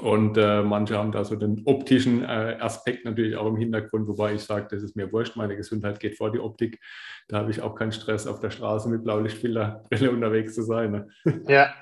Und 0.00 0.36
äh, 0.36 0.62
manche 0.62 0.96
haben 0.98 1.12
da 1.12 1.24
so 1.24 1.36
den 1.36 1.62
optischen 1.64 2.22
äh, 2.22 2.56
Aspekt 2.60 3.04
natürlich 3.04 3.36
auch 3.36 3.46
im 3.46 3.56
Hintergrund, 3.56 4.06
wobei 4.08 4.34
ich 4.34 4.42
sage, 4.42 4.68
das 4.70 4.82
ist 4.82 4.96
mir 4.96 5.10
wurscht, 5.12 5.36
meine 5.36 5.56
Gesundheit 5.56 6.00
geht 6.00 6.16
vor 6.16 6.30
die 6.32 6.38
Optik. 6.38 6.80
Da 7.28 7.38
habe 7.38 7.50
ich 7.50 7.62
auch 7.62 7.74
keinen 7.74 7.92
Stress, 7.92 8.26
auf 8.26 8.40
der 8.40 8.50
Straße 8.50 8.88
mit 8.88 9.04
Blaulichtfilterbrille 9.04 10.10
unterwegs 10.12 10.54
zu 10.54 10.62
sein. 10.62 10.92
Ne? 11.24 11.42
Ja, 11.48 11.74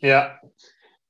ja. 0.00 0.40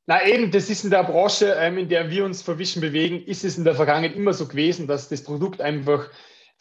Na 0.07 0.27
eben, 0.27 0.51
das 0.51 0.69
ist 0.69 0.85
in 0.85 0.91
der 0.91 1.05
Branche, 1.05 1.55
ähm, 1.59 1.79
in 1.79 1.89
der 1.89 2.11
wir 2.11 2.25
uns 2.25 2.43
verwischen 2.43 2.83
bewegen, 2.83 3.23
ist 3.25 3.45
es 3.45 3.57
in 3.57 3.65
der 3.65 3.75
Vergangenheit 3.75 4.17
immer 4.17 4.35
so 4.35 4.47
gewesen, 4.47 4.87
dass 4.87 5.09
das 5.09 5.25
Produkt 5.25 5.61
einfach 5.63 6.11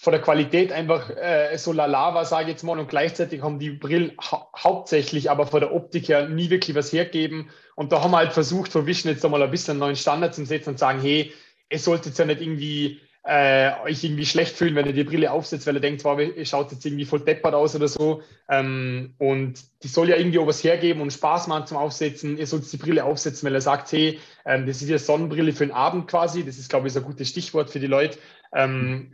von 0.04 0.12
der 0.12 0.22
Qualität 0.22 0.74
einfach 0.74 1.10
äh, 1.12 1.58
so 1.58 1.72
lala 1.72 2.14
war, 2.14 2.26
sage 2.26 2.44
ich 2.44 2.50
jetzt 2.50 2.64
mal, 2.64 2.78
und 2.78 2.90
gleichzeitig 2.90 3.42
haben 3.42 3.58
die 3.58 3.70
Brillen 3.70 4.12
hau 4.20 4.50
hauptsächlich 4.54 5.32
aber 5.32 5.48
von 5.48 5.62
der 5.62 5.74
Optik 5.74 6.10
her 6.10 6.28
nie 6.28 6.50
wirklich 6.50 6.76
was 6.76 6.92
hergeben. 6.92 7.50
Und 7.76 7.94
da 7.94 8.04
haben 8.04 8.12
wir 8.12 8.18
halt 8.18 8.34
versucht, 8.34 8.70
verwischen 8.70 9.08
jetzt 9.08 9.24
einmal 9.24 9.42
ein 9.42 9.50
bisschen 9.50 9.72
einen 9.72 9.80
neuen 9.80 9.96
Standard 9.96 10.36
zu 10.36 10.46
setzen 10.46 10.72
und 10.72 10.78
sagen, 10.78 11.00
hey, 11.00 11.32
es 11.70 11.86
sollte 11.86 12.10
jetzt 12.10 12.20
ja 12.20 12.26
nicht 12.26 12.42
irgendwie 12.42 13.00
äh, 13.24 13.72
euch 13.86 14.04
irgendwie 14.04 14.26
schlecht 14.26 14.58
fühlen, 14.58 14.76
wenn 14.76 14.88
ihr 14.88 14.92
die 14.92 15.06
Brille 15.06 15.32
aufsetzt, 15.32 15.66
weil 15.68 15.76
ihr 15.76 15.80
denkt, 15.80 16.04
wow, 16.04 16.20
ihr 16.20 16.46
schaut 16.46 16.74
jetzt 16.74 16.86
irgendwie 16.86 17.06
voll 17.06 17.22
deppert 17.22 17.54
aus 17.54 17.74
oder 17.74 17.88
so. 17.88 18.22
Ähm, 18.50 19.14
und 19.20 19.64
die 19.84 19.88
soll 19.88 20.10
ja 20.10 20.18
irgendwie 20.18 20.40
auch 20.40 20.48
was 20.48 20.66
hergeben 20.66 21.00
und 21.00 21.14
Spaß 21.14 21.48
machen 21.48 21.66
zum 21.66 21.78
Aufsetzen. 21.78 22.38
Ihr 22.38 22.48
sollt 22.48 22.70
die 22.70 22.76
Brille 22.76 23.06
aufsetzen, 23.06 23.48
weil 23.48 23.56
er 23.56 23.62
sagt, 23.62 23.90
hey, 23.94 24.20
ähm, 24.44 24.66
das 24.66 24.82
ist 24.82 24.90
ja 24.90 25.00
Sonnenbrille 25.00 25.54
für 25.54 25.66
den 25.66 25.74
Abend 25.74 26.10
quasi. 26.10 26.44
Das 26.44 26.58
ist, 26.58 26.68
glaube 26.68 26.88
ich, 26.88 26.94
so 26.94 27.00
ein 27.00 27.06
gutes 27.06 27.30
Stichwort 27.30 27.70
für 27.70 27.80
die 27.80 27.88
Leute. 27.88 28.20
Ähm, 28.54 29.14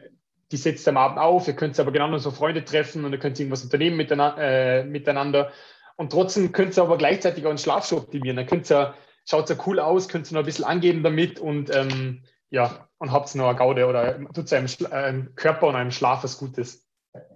die 0.51 0.57
setzt 0.57 0.87
am 0.87 0.97
Abend 0.97 1.19
auf, 1.19 1.47
ihr 1.47 1.55
könnt 1.55 1.79
aber 1.79 1.91
genau 1.91 2.17
so 2.17 2.31
Freunde 2.31 2.65
treffen 2.65 3.05
und 3.05 3.11
ihr 3.11 3.19
könnt 3.19 3.39
irgendwas 3.39 3.63
unternehmen 3.63 3.97
miteinander. 3.97 4.41
Äh, 4.41 4.83
miteinander. 4.83 5.51
Und 5.95 6.11
trotzdem 6.11 6.51
könnt 6.51 6.77
ihr 6.77 6.83
aber 6.83 6.97
gleichzeitig 6.97 7.45
auch 7.45 7.49
einen 7.49 7.57
Schlaf 7.57 7.85
schon 7.85 7.99
optimieren. 7.99 8.37
Dann 8.37 8.47
könnt 8.47 8.71
ihr, 8.71 8.95
schaut 9.27 9.49
ja 9.49 9.55
cool 9.67 9.79
aus, 9.79 10.07
könnt 10.07 10.31
ihr 10.31 10.35
noch 10.35 10.43
ein 10.43 10.45
bisschen 10.45 10.65
angeben 10.65 11.03
damit 11.03 11.39
und 11.39 11.73
ähm, 11.75 12.23
ja, 12.49 12.87
und 12.97 13.11
habt 13.11 13.33
noch 13.35 13.47
eine 13.47 13.57
Gaude 13.57 13.85
oder 13.85 14.19
tut 14.33 14.51
einem 14.53 14.67
äh, 14.91 15.29
Körper 15.35 15.67
und 15.67 15.75
einem 15.75 15.91
Schlaf 15.91 16.23
was 16.23 16.37
Gutes. 16.37 16.87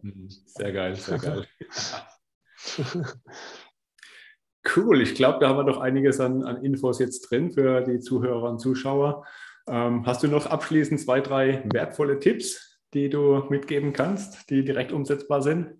Mhm. 0.01 0.29
Sehr 0.29 0.71
geil, 0.71 0.95
sehr 0.95 1.17
geil. 1.19 1.47
cool, 4.75 5.01
ich 5.01 5.15
glaube, 5.15 5.39
da 5.39 5.49
haben 5.49 5.57
wir 5.57 5.65
doch 5.65 5.79
einiges 5.81 6.19
an, 6.19 6.43
an, 6.43 6.63
Infos 6.63 6.99
jetzt 6.99 7.29
drin 7.29 7.51
für 7.51 7.81
die 7.81 7.99
Zuhörer 7.99 8.49
und 8.49 8.59
Zuschauer. 8.59 9.25
Ähm, 9.67 10.05
hast 10.05 10.23
du 10.23 10.27
noch 10.27 10.45
abschließend 10.45 10.99
zwei, 10.99 11.21
drei 11.21 11.63
wertvolle 11.71 12.19
Tipps, 12.19 12.72
die 12.93 13.09
du 13.09 13.43
mitgeben 13.49 13.93
kannst, 13.93 14.49
die 14.49 14.63
direkt 14.63 14.91
umsetzbar 14.91 15.41
sind? 15.41 15.75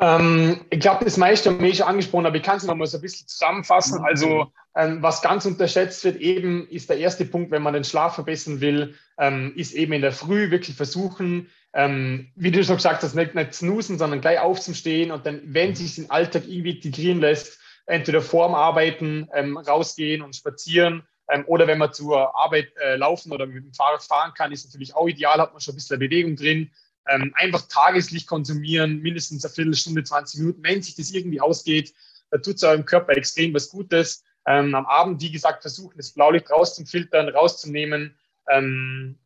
Ähm, 0.00 0.64
ich 0.70 0.80
glaube, 0.80 1.04
das 1.04 1.18
meiste 1.18 1.50
haben 1.50 1.60
wir 1.60 1.74
schon 1.74 1.86
angesprochen, 1.86 2.26
aber 2.26 2.36
ich 2.36 2.42
kann 2.42 2.56
es 2.56 2.64
noch 2.64 2.74
mal 2.74 2.86
so 2.86 2.98
ein 2.98 3.02
bisschen 3.02 3.28
zusammenfassen. 3.28 4.02
Also, 4.02 4.50
ähm, 4.74 5.02
was 5.02 5.20
ganz 5.20 5.44
unterschätzt 5.44 6.04
wird, 6.04 6.16
eben 6.16 6.66
ist 6.68 6.88
der 6.88 6.98
erste 6.98 7.26
Punkt, 7.26 7.50
wenn 7.50 7.62
man 7.62 7.74
den 7.74 7.84
Schlaf 7.84 8.14
verbessern 8.14 8.60
will, 8.60 8.94
ähm, 9.18 9.52
ist 9.56 9.74
eben 9.74 9.92
in 9.92 10.00
der 10.00 10.12
Früh 10.12 10.50
wirklich 10.50 10.76
versuchen, 10.76 11.48
ähm, 11.74 12.32
wie 12.34 12.50
du 12.50 12.64
schon 12.64 12.76
gesagt 12.76 13.02
hast, 13.02 13.14
nicht, 13.14 13.34
nicht 13.34 13.54
snoosen, 13.54 13.98
sondern 13.98 14.20
gleich 14.20 14.40
aufzustehen 14.40 15.10
und 15.10 15.26
dann, 15.26 15.42
wenn 15.44 15.74
sich 15.74 15.96
den 15.96 16.10
Alltag 16.10 16.44
irgendwie 16.46 16.76
integrieren 16.76 17.20
lässt, 17.20 17.60
entweder 17.86 18.22
vorm 18.22 18.54
Arbeiten 18.54 19.28
ähm, 19.34 19.56
rausgehen 19.56 20.22
und 20.22 20.34
spazieren 20.34 21.02
ähm, 21.30 21.44
oder 21.46 21.66
wenn 21.66 21.78
man 21.78 21.92
zur 21.92 22.36
Arbeit 22.36 22.72
äh, 22.76 22.96
laufen 22.96 23.32
oder 23.32 23.46
mit 23.46 23.64
dem 23.64 23.74
Fahrrad 23.74 24.02
fahren 24.02 24.32
kann, 24.34 24.52
ist 24.52 24.66
natürlich 24.66 24.94
auch 24.94 25.08
ideal, 25.08 25.38
hat 25.38 25.52
man 25.52 25.60
schon 25.60 25.72
ein 25.72 25.76
bisschen 25.76 25.98
Bewegung 25.98 26.36
drin 26.36 26.70
ähm, 27.08 27.32
einfach 27.34 27.62
Tageslicht 27.68 28.26
konsumieren, 28.26 29.00
mindestens 29.00 29.44
eine 29.44 29.52
Viertelstunde, 29.52 30.04
20 30.04 30.40
Minuten, 30.40 30.62
wenn 30.62 30.82
sich 30.82 30.96
das 30.96 31.10
irgendwie 31.10 31.40
ausgeht, 31.40 31.94
da 32.30 32.38
tut 32.38 32.56
es 32.56 32.62
eurem 32.62 32.84
Körper 32.84 33.16
extrem 33.16 33.52
was 33.54 33.68
Gutes. 33.68 34.24
Ähm, 34.46 34.74
am 34.74 34.86
Abend, 34.86 35.20
wie 35.20 35.32
gesagt, 35.32 35.62
versuchen, 35.62 35.96
das 35.96 36.12
Blaulicht 36.12 36.50
rauszufiltern, 36.50 37.28
rauszunehmen. 37.28 38.16
Ähm, 38.48 39.18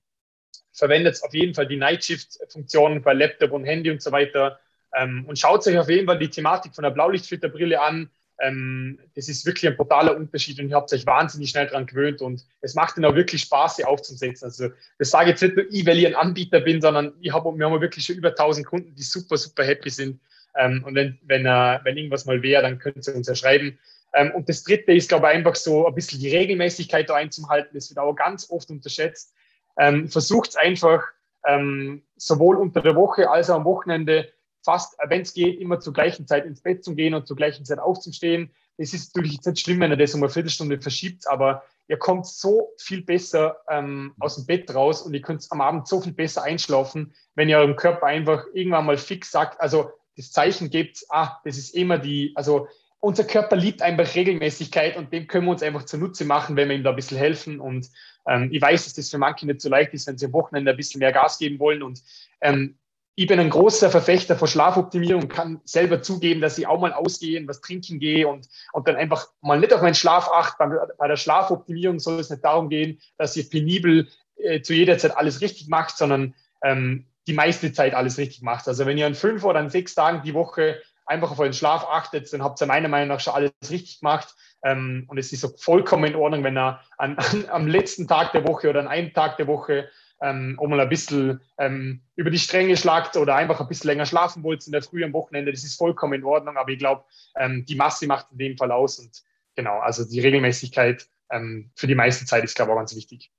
verwendet 0.73 1.23
auf 1.23 1.35
jeden 1.35 1.55
Fall 1.55 1.67
die 1.67 1.77
Night 1.77 2.05
Shift-Funktionen 2.05 3.03
bei 3.03 3.13
Laptop 3.13 3.53
und 3.53 3.65
Handy 3.65 3.91
und 3.91 4.03
so 4.03 4.11
weiter. 4.11 4.59
Ähm, 4.97 5.25
und 5.27 5.39
schaut 5.39 5.67
euch 5.67 5.79
auf 5.79 5.89
jeden 5.89 6.07
Fall 6.07 6.19
die 6.19 6.31
Thematik 6.31 6.75
von 6.75 6.83
der 6.83 6.91
Blaulichtfilterbrille 6.91 7.81
an. 7.81 8.11
Ähm, 8.41 8.99
das 9.15 9.29
ist 9.29 9.47
wirklich 9.47 9.71
ein 9.71 9.77
brutaler 9.77 10.17
Unterschied 10.17 10.59
und 10.59 10.69
ihr 10.69 10.77
habt 10.77 10.93
euch 10.93 11.07
wahnsinnig 11.07 11.51
schnell 11.51 11.67
daran 11.67 11.87
gewöhnt 11.87 12.21
und 12.21 12.45
es 12.61 12.75
macht 12.75 12.97
dann 12.97 13.05
auch 13.05 13.15
wirklich 13.15 13.43
Spaß, 13.43 13.77
sie 13.77 13.85
aufzusetzen. 13.85 14.47
Also 14.47 14.71
das 14.99 15.11
sage 15.11 15.31
jetzt 15.31 15.43
nicht 15.43 15.57
nur 15.57 15.67
ich, 15.71 15.87
weil 15.87 15.99
ich 15.99 16.07
ein 16.07 16.17
Anbieter 16.17 16.61
bin, 16.61 16.81
sondern 16.81 17.13
ich 17.21 17.33
hab, 17.33 17.45
wir 17.45 17.67
haben 17.67 17.81
wirklich 17.81 18.05
schon 18.05 18.17
über 18.17 18.31
1000 18.31 18.67
Kunden, 18.67 18.95
die 18.95 19.03
super, 19.03 19.37
super 19.37 19.65
happy 19.65 19.91
sind. 19.91 20.21
Ähm, 20.57 20.83
und 20.85 20.95
wenn, 20.95 21.19
wenn, 21.23 21.47
äh, 21.47 21.79
wenn 21.85 21.97
irgendwas 21.97 22.27
mal 22.27 22.43
wäre, 22.43 22.63
dann 22.63 22.79
könnt 22.79 23.07
ihr 23.07 23.15
uns 23.15 23.29
ja 23.29 23.35
schreiben. 23.35 23.79
Ähm, 24.15 24.33
und 24.33 24.49
das 24.49 24.65
Dritte 24.65 24.93
ist, 24.93 25.09
glaube 25.09 25.27
ich, 25.27 25.35
einfach 25.35 25.57
so 25.57 25.87
ein 25.87 25.95
bisschen 25.95 26.21
die 26.21 26.35
Regelmäßigkeit 26.35 27.09
da 27.09 27.15
einzuhalten. 27.15 27.71
Das 27.75 27.91
wird 27.91 27.99
auch 27.99 28.15
ganz 28.15 28.51
oft 28.51 28.71
unterschätzt. 28.71 29.35
Ähm, 29.77 30.09
Versucht 30.09 30.51
es 30.51 30.57
einfach, 30.57 31.03
ähm, 31.47 32.03
sowohl 32.17 32.57
unter 32.57 32.81
der 32.81 32.95
Woche 32.95 33.31
als 33.31 33.51
auch 33.51 33.57
am 33.57 33.65
Wochenende 33.65 34.33
fast, 34.65 34.97
wenn 35.09 35.21
es 35.21 35.35
geht, 35.35 35.61
immer 35.61 35.81
zur 35.81 35.93
gleichen 35.93 36.27
Zeit 36.27 36.47
ins 36.47 36.63
Bett 36.63 36.85
zu 36.85 36.95
gehen 36.95 37.15
und 37.15 37.27
zur 37.27 37.37
gleichen 37.37 37.65
Zeit 37.65 37.79
aufzustehen. 37.79 38.51
Es 38.77 38.93
ist 38.93 39.15
natürlich 39.15 39.35
jetzt 39.35 39.47
nicht 39.47 39.61
schlimm, 39.61 39.81
wenn 39.81 39.91
ihr 39.91 39.97
das 39.97 40.15
um 40.15 40.23
eine 40.23 40.31
Viertelstunde 40.31 40.81
verschiebt, 40.81 41.29
aber 41.29 41.63
ihr 41.87 41.99
kommt 41.99 42.27
so 42.27 42.71
viel 42.79 43.03
besser 43.03 43.59
ähm, 43.69 44.15
aus 44.19 44.37
dem 44.37 44.47
Bett 44.47 44.75
raus 44.75 45.03
und 45.03 45.15
ihr 45.15 45.21
könnt 45.21 45.47
am 45.51 45.61
Abend 45.61 45.87
so 45.87 46.01
viel 46.01 46.13
besser 46.13 46.43
einschlafen, 46.43 47.15
wenn 47.35 47.49
ihr 47.49 47.59
eurem 47.59 47.77
Körper 47.77 48.07
einfach 48.07 48.47
irgendwann 48.55 48.87
mal 48.87 48.99
fix 48.99 49.31
sagt, 49.31 49.61
also 49.61 49.91
das 50.17 50.33
Zeichen 50.33 50.71
gibt, 50.71 51.05
ah, 51.11 51.41
das 51.45 51.59
ist 51.59 51.75
immer 51.75 51.99
die, 51.99 52.33
also 52.35 52.69
unser 53.05 53.25
Körper 53.25 53.57
liebt 53.57 53.83
einfach 53.83 54.15
Regelmäßigkeit 54.15 54.97
und 54.97 55.13
dem 55.13 55.27
können 55.27 55.45
wir 55.45 55.51
uns 55.51 55.63
einfach 55.63 55.85
zunutze 55.85 56.25
machen, 56.25 56.57
wenn 56.57 56.71
wir 56.71 56.77
ihm 56.77 56.85
da 56.85 56.91
ein 56.91 56.97
bisschen 56.97 57.19
helfen. 57.19 57.61
Und 57.61 57.91
ähm, 58.27 58.49
ich 58.51 58.63
weiß, 58.63 58.85
dass 58.85 58.95
das 58.95 59.11
für 59.11 59.19
manche 59.19 59.45
nicht 59.45 59.61
so 59.61 59.69
leicht 59.69 59.93
ist, 59.93 60.07
wenn 60.07 60.17
sie 60.17 60.25
am 60.25 60.33
Wochenende 60.33 60.71
ein 60.71 60.77
bisschen 60.77 61.01
mehr 61.01 61.13
Gas 61.13 61.37
geben 61.37 61.59
wollen. 61.59 61.83
Und 61.83 62.03
ähm, 62.41 62.79
ich 63.17 63.27
bin 63.29 63.39
ein 63.39 63.51
großer 63.51 63.91
Verfechter 63.91 64.37
von 64.37 64.49
Schlafoptimierung, 64.49 65.29
kann 65.29 65.61
selber 65.65 66.03
zugeben, 66.03 66.41
dass 66.41 66.59
ich 66.59 66.67
auch 66.67 66.81
mal 66.81 66.93
ausgehe, 66.93 67.47
was 67.47 67.61
trinken 67.61 68.01
gehe 68.01 68.27
und, 68.27 68.49
und 68.73 68.89
dann 68.89 68.97
einfach 68.97 69.29
mal 69.41 69.59
nicht 69.59 69.73
auf 69.73 69.83
meinen 69.83 69.95
Schlaf 69.95 70.29
achte. 70.29 70.57
Bei, 70.59 70.69
bei 70.99 71.09
der 71.09 71.17
Schlafoptimierung 71.17 72.01
soll 72.01 72.19
es 72.19 72.31
nicht 72.31 72.45
darum 72.45 72.69
gehen, 72.69 73.01
dass 73.17 73.37
ihr 73.37 73.49
penibel 73.49 74.09
äh, 74.37 74.63
zu 74.63 74.75
jeder 74.75 74.99
Zeit 74.99 75.17
alles 75.17 75.41
richtig 75.41 75.69
macht, 75.69 75.97
sondern 75.97 76.35
ähm, 76.63 77.07
die 77.27 77.35
meiste 77.35 77.73
Zeit 77.73 77.95
alles 77.95 78.19
richtig 78.19 78.43
macht. 78.43 78.67
Also 78.67 78.85
wenn 78.85 78.99
ihr 78.99 79.07
an 79.07 79.15
fünf 79.15 79.45
oder 79.45 79.61
an 79.61 79.71
sechs 79.71 79.95
Tagen 79.95 80.23
die 80.25 80.35
Woche 80.35 80.81
einfach 81.07 81.31
auf 81.31 81.39
euren 81.39 81.53
Schlaf 81.53 81.87
achtet, 81.89 82.33
dann 82.33 82.43
habt 82.43 82.61
ihr 82.61 82.67
meiner 82.67 82.89
Meinung 82.89 83.09
nach 83.09 83.21
schon 83.21 83.35
alles 83.35 83.53
richtig 83.71 84.01
gemacht. 84.01 84.35
Ähm, 84.65 85.05
und 85.09 85.19
es 85.19 85.33
ist 85.33 85.43
so 85.43 85.49
vollkommen 85.57 86.05
in 86.05 86.17
Ordnung, 86.17 86.43
wenn 86.43 86.59
ihr 86.59 86.81
an, 86.99 87.17
an, 87.17 87.45
am 87.51 87.67
letzten 87.69 88.09
Tag 88.09 88.33
der 88.33 88.47
Woche 88.47 88.71
oder 88.71 88.81
an 88.81 88.89
einem 88.89 89.13
Tag 89.13 89.37
der 89.37 89.47
Woche 89.47 89.89
ähm, 90.25 90.59
auch 90.59 90.67
mal 90.67 90.81
ein 90.81 90.89
bisschen 90.89 91.41
ähm, 91.59 92.01
über 92.17 92.31
die 92.31 92.39
Stränge 92.39 92.77
schlagt 92.77 93.17
oder 93.17 93.37
einfach 93.37 93.61
ein 93.61 93.69
bisschen 93.69 93.89
länger 93.89 94.07
schlafen 94.07 94.43
wollt 94.43 94.65
in 94.67 94.73
der 94.73 94.83
Früh 94.83 95.05
am 95.05 95.13
Wochenende. 95.13 95.53
Das 95.53 95.65
ist 95.65 95.77
vollkommen 95.77 96.15
in 96.15 96.25
Ordnung, 96.25 96.57
aber 96.57 96.71
ich 96.71 96.79
glaube, 96.79 97.05
ähm, 97.37 97.65
die 97.67 97.75
Masse 97.75 98.07
macht 98.07 98.29
in 98.33 98.39
dem 98.39 98.57
Fall 98.57 98.73
aus. 98.73 98.99
Und 98.99 99.23
genau, 99.55 99.79
also 99.81 100.05
die 100.09 100.21
Regelmäßigkeit 100.21 101.07
ähm, 101.31 101.71
für 101.77 101.87
die 101.87 101.95
meiste 101.95 102.25
Zeit 102.25 102.43
ist, 102.43 102.57
glaube 102.57 102.71
ich, 102.71 102.75
auch 102.75 102.79
ganz 102.79 102.97
wichtig. 102.97 103.31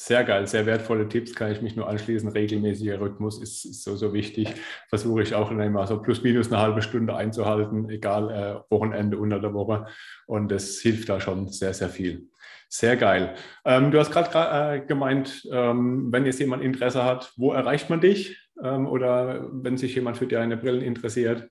Sehr 0.00 0.22
geil, 0.22 0.46
sehr 0.46 0.64
wertvolle 0.64 1.08
Tipps, 1.08 1.34
kann 1.34 1.50
ich 1.50 1.60
mich 1.60 1.74
nur 1.74 1.88
anschließen. 1.88 2.28
Regelmäßiger 2.28 3.00
Rhythmus 3.00 3.42
ist, 3.42 3.64
ist 3.64 3.82
so, 3.82 3.96
so 3.96 4.12
wichtig. 4.12 4.54
Versuche 4.88 5.22
ich 5.22 5.34
auch 5.34 5.50
immer 5.50 5.88
so 5.88 6.00
plus 6.00 6.22
minus 6.22 6.52
eine 6.52 6.62
halbe 6.62 6.82
Stunde 6.82 7.16
einzuhalten, 7.16 7.90
egal 7.90 8.30
äh, 8.30 8.72
Wochenende, 8.72 9.18
unter 9.18 9.40
der 9.40 9.54
Woche. 9.54 9.86
Und 10.28 10.52
das 10.52 10.78
hilft 10.78 11.08
da 11.08 11.20
schon 11.20 11.48
sehr, 11.48 11.74
sehr 11.74 11.88
viel. 11.88 12.28
Sehr 12.68 12.96
geil. 12.96 13.34
Ähm, 13.64 13.90
du 13.90 13.98
hast 13.98 14.12
gerade 14.12 14.76
äh, 14.76 14.86
gemeint, 14.86 15.42
ähm, 15.50 16.12
wenn 16.12 16.26
jetzt 16.26 16.38
jemand 16.38 16.62
Interesse 16.62 17.02
hat, 17.02 17.32
wo 17.36 17.52
erreicht 17.52 17.90
man 17.90 18.00
dich? 18.00 18.38
Ähm, 18.62 18.86
oder 18.86 19.48
wenn 19.50 19.76
sich 19.76 19.96
jemand 19.96 20.16
für 20.16 20.28
deine 20.28 20.56
Brillen 20.56 20.82
interessiert? 20.82 21.50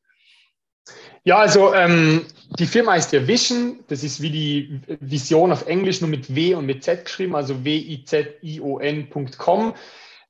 Ja, 1.27 1.39
also 1.39 1.73
ähm, 1.73 2.25
die 2.57 2.65
Firma 2.65 2.93
heißt 2.93 3.11
ja 3.11 3.27
Vision. 3.27 3.83
Das 3.89 4.01
ist 4.01 4.21
wie 4.21 4.29
die 4.29 4.79
Vision 5.01 5.51
auf 5.51 5.67
Englisch, 5.67 5.99
nur 5.99 6.09
mit 6.09 6.33
W 6.33 6.55
und 6.55 6.65
mit 6.65 6.85
Z 6.85 7.03
geschrieben, 7.03 7.35
also 7.35 7.65
W-I-Z-I-O-N.com. 7.65 8.13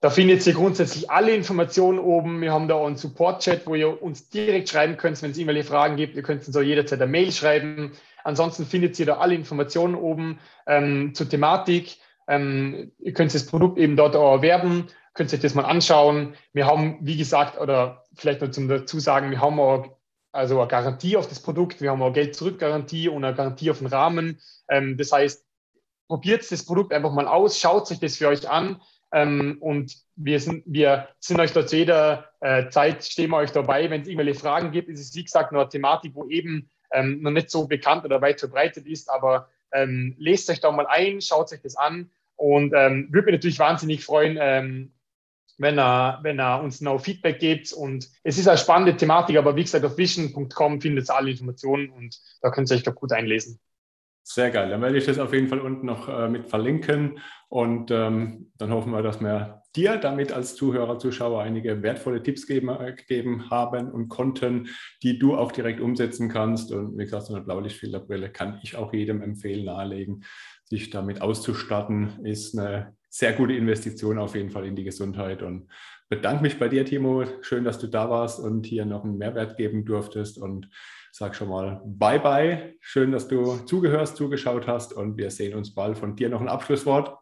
Da 0.01 0.09
findet 0.09 0.47
ihr 0.47 0.53
grundsätzlich 0.53 1.11
alle 1.11 1.35
Informationen 1.35 1.99
oben. 1.99 2.41
Wir 2.41 2.51
haben 2.51 2.67
da 2.67 2.73
auch 2.73 2.87
einen 2.87 2.95
Support-Chat, 2.95 3.67
wo 3.67 3.75
ihr 3.75 4.01
uns 4.01 4.29
direkt 4.29 4.69
schreiben 4.69 4.97
könnt, 4.97 5.21
wenn 5.21 5.29
es 5.29 5.37
irgendwelche 5.37 5.65
Fragen 5.65 5.97
gibt. 5.97 6.15
Ihr 6.15 6.23
könnt 6.23 6.47
uns 6.47 6.57
auch 6.57 6.61
jederzeit 6.61 6.99
eine 6.99 7.11
Mail 7.11 7.31
schreiben. 7.31 7.91
Ansonsten 8.23 8.65
findet 8.65 8.97
ihr 8.97 9.05
da 9.05 9.17
alle 9.17 9.35
Informationen 9.35 9.93
oben 9.93 10.39
ähm, 10.65 11.13
zur 11.13 11.29
Thematik. 11.29 11.97
Ähm, 12.27 12.91
ihr 12.97 13.13
könnt 13.13 13.35
das 13.35 13.45
Produkt 13.45 13.77
eben 13.77 13.97
dort 13.97 14.15
auch 14.15 14.37
erwerben, 14.37 14.87
könnt 15.13 15.31
euch 15.31 15.41
das 15.41 15.53
mal 15.53 15.65
anschauen. 15.65 16.33
Wir 16.53 16.65
haben, 16.65 16.97
wie 17.01 17.17
gesagt, 17.17 17.61
oder 17.61 18.03
vielleicht 18.15 18.41
noch 18.41 18.49
zum 18.49 18.67
dazu 18.67 18.99
sagen, 18.99 19.29
wir 19.29 19.41
haben 19.41 19.59
auch 19.59 19.96
also 20.37 20.59
eine 20.59 20.67
Garantie 20.67 21.17
auf 21.17 21.27
das 21.27 21.39
Produkt, 21.39 21.81
wir 21.81 21.89
haben 21.89 22.01
auch 22.03 22.13
Geld-Zurück-Garantie 22.13 23.09
und 23.09 23.25
eine 23.25 23.35
Garantie 23.35 23.71
auf 23.71 23.79
den 23.79 23.87
Rahmen. 23.87 24.39
Ähm, 24.69 24.95
das 24.95 25.11
heißt, 25.11 25.43
probiert 26.07 26.49
das 26.49 26.63
Produkt 26.63 26.93
einfach 26.93 27.11
mal 27.11 27.27
aus, 27.27 27.59
schaut 27.59 27.87
sich 27.87 27.99
das 27.99 28.17
für 28.17 28.27
euch 28.27 28.47
an 28.47 28.79
ähm, 29.11 29.57
und 29.59 29.97
wir 30.15 30.39
sind, 30.39 30.63
wir 30.67 31.09
sind 31.19 31.39
euch 31.39 31.53
da 31.53 31.65
zu 31.65 31.75
jeder 31.75 32.29
äh, 32.39 32.69
Zeit, 32.69 33.03
stehen 33.03 33.31
wir 33.31 33.37
euch 33.37 33.51
dabei. 33.51 33.89
Wenn 33.89 34.01
es 34.01 34.07
irgendwelche 34.07 34.39
Fragen 34.39 34.71
gibt, 34.71 34.89
ist 34.89 35.01
es 35.01 35.15
wie 35.15 35.23
gesagt 35.23 35.51
nur 35.51 35.61
eine 35.61 35.69
Thematik, 35.69 36.13
wo 36.13 36.27
eben 36.27 36.69
ähm, 36.91 37.21
noch 37.23 37.31
nicht 37.31 37.49
so 37.49 37.67
bekannt 37.67 38.05
oder 38.05 38.21
weit 38.21 38.39
verbreitet 38.39 38.85
ist, 38.85 39.09
aber 39.09 39.49
ähm, 39.73 40.15
lest 40.19 40.49
euch 40.51 40.59
da 40.59 40.71
mal 40.71 40.87
ein, 40.87 41.19
schaut 41.19 41.51
euch 41.51 41.61
das 41.61 41.75
an 41.75 42.11
und 42.35 42.73
ähm, 42.75 43.07
würde 43.11 43.25
mich 43.25 43.35
natürlich 43.35 43.59
wahnsinnig 43.59 44.05
freuen, 44.05 44.37
ähm, 44.39 44.93
wenn 45.57 45.77
er, 45.77 46.19
wenn 46.23 46.39
er 46.39 46.61
uns 46.61 46.81
noch 46.81 46.99
Feedback 46.99 47.39
gibt. 47.39 47.73
Und 47.73 48.09
es 48.23 48.37
ist 48.37 48.47
eine 48.47 48.57
spannende 48.57 48.95
Thematik, 48.95 49.37
aber 49.37 49.55
wie 49.55 49.63
gesagt, 49.63 49.85
auf 49.85 49.97
vision.com 49.97 50.81
findet 50.81 51.09
ihr 51.09 51.15
alle 51.15 51.31
Informationen 51.31 51.89
und 51.89 52.19
da 52.41 52.51
könnt 52.51 52.69
ihr 52.71 52.75
euch 52.75 52.83
doch 52.83 52.95
gut 52.95 53.11
einlesen. 53.11 53.59
Sehr 54.29 54.51
geil. 54.51 54.69
Dann 54.69 54.81
werde 54.81 54.97
ich 54.97 55.05
das 55.05 55.19
auf 55.19 55.31
jeden 55.31 55.47
Fall 55.47 55.61
unten 55.61 55.85
noch 55.85 56.09
äh, 56.09 56.27
mit 56.27 56.49
verlinken. 56.49 57.19
Und 57.47 57.91
ähm, 57.91 58.51
dann 58.57 58.71
hoffen 58.71 58.91
wir, 58.91 59.01
dass 59.01 59.21
wir 59.21 59.61
dir 59.73 59.95
damit 59.95 60.33
als 60.33 60.57
Zuhörer, 60.57 60.99
Zuschauer 60.99 61.41
einige 61.41 61.81
wertvolle 61.81 62.21
Tipps 62.21 62.45
geben, 62.45 62.67
äh, 62.67 62.91
gegeben 62.93 63.49
haben 63.49 63.89
und 63.89 64.09
konnten, 64.09 64.67
die 65.01 65.17
du 65.17 65.37
auch 65.37 65.53
direkt 65.53 65.79
umsetzen 65.79 66.27
kannst. 66.27 66.73
Und 66.73 66.97
wie 66.97 67.05
gesagt, 67.05 67.27
so 67.27 67.35
eine 67.35 67.45
Blaulichtfilterbrille 67.45 68.29
kann 68.29 68.59
ich 68.63 68.75
auch 68.75 68.91
jedem 68.91 69.21
empfehlen, 69.21 69.63
nahelegen, 69.63 70.25
sich 70.65 70.89
damit 70.89 71.21
auszustatten. 71.21 72.25
Ist 72.25 72.59
eine 72.59 72.97
sehr 73.17 73.33
gute 73.33 73.53
Investition 73.53 74.19
auf 74.19 74.35
jeden 74.35 74.51
Fall 74.51 74.65
in 74.67 74.75
die 74.75 74.83
Gesundheit. 74.83 75.41
Und 75.41 75.69
bedanke 76.07 76.43
mich 76.43 76.59
bei 76.59 76.67
dir, 76.67 76.85
Timo. 76.85 77.23
Schön, 77.41 77.63
dass 77.63 77.79
du 77.79 77.87
da 77.87 78.11
warst 78.11 78.39
und 78.39 78.67
hier 78.67 78.85
noch 78.85 79.03
einen 79.03 79.17
Mehrwert 79.17 79.57
geben 79.57 79.85
durftest. 79.85 80.37
Und 80.37 80.69
sag 81.11 81.35
schon 81.35 81.49
mal 81.49 81.81
Bye 81.83 82.19
bye. 82.19 82.75
Schön, 82.79 83.11
dass 83.11 83.27
du 83.27 83.55
zugehörst, 83.65 84.17
zugeschaut 84.17 84.67
hast 84.67 84.93
und 84.93 85.17
wir 85.17 85.31
sehen 85.31 85.55
uns 85.55 85.73
bald. 85.73 85.97
Von 85.97 86.15
dir 86.15 86.29
noch 86.29 86.41
ein 86.41 86.47
Abschlusswort. 86.47 87.17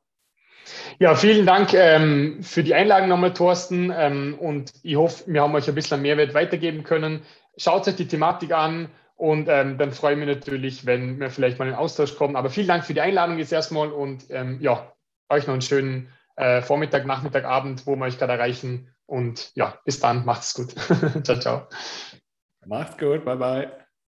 Ja, 1.00 1.16
vielen 1.16 1.46
Dank 1.46 1.74
ähm, 1.74 2.40
für 2.42 2.64
die 2.64 2.74
Einladung 2.74 3.08
nochmal, 3.08 3.34
Thorsten. 3.34 3.94
Ähm, 3.96 4.36
und 4.38 4.74
ich 4.84 4.98
hoffe, 4.98 5.24
wir 5.28 5.44
haben 5.44 5.56
euch 5.56 5.70
ein 5.70 5.76
bisschen 5.76 6.02
Mehrwert 6.02 6.34
weitergeben 6.34 6.84
können. 6.84 7.22
Schaut 7.56 7.88
euch 7.88 7.96
die 7.96 8.08
Thematik 8.08 8.52
an 8.52 8.90
und 9.16 9.48
ähm, 9.48 9.78
dann 9.78 9.94
freue 9.94 10.14
ich 10.14 10.20
mich 10.20 10.28
natürlich, 10.28 10.86
wenn 10.86 11.22
wir 11.22 11.30
vielleicht 11.30 11.58
mal 11.58 11.70
in 11.70 11.74
Austausch 11.74 12.18
kommen. 12.18 12.36
Aber 12.36 12.50
vielen 12.50 12.68
Dank 12.68 12.84
für 12.84 12.94
die 12.94 13.00
Einladung 13.00 13.38
jetzt 13.38 13.54
erstmal 13.54 13.94
und 13.94 14.26
ähm, 14.30 14.58
ja, 14.60 14.92
euch 15.30 15.48
noch 15.48 15.54
einen 15.54 15.62
schönen 15.62 16.12
äh, 16.36 16.62
Vormittag, 16.62 17.06
Nachmittag, 17.06 17.46
Abend, 17.46 17.86
wo 17.88 17.96
wir 17.96 18.06
euch 18.06 18.18
gerade 18.18 18.34
erreichen. 18.34 18.94
Und 19.06 19.52
ja, 19.56 19.80
bis 19.86 20.00
dann, 20.00 20.26
macht's 20.26 20.54
gut. 20.54 20.74
ciao, 21.24 21.40
ciao. 21.40 21.68
Macht's 22.66 22.98
gut, 22.98 23.24
bye 23.26 23.38
bye. 23.38 23.85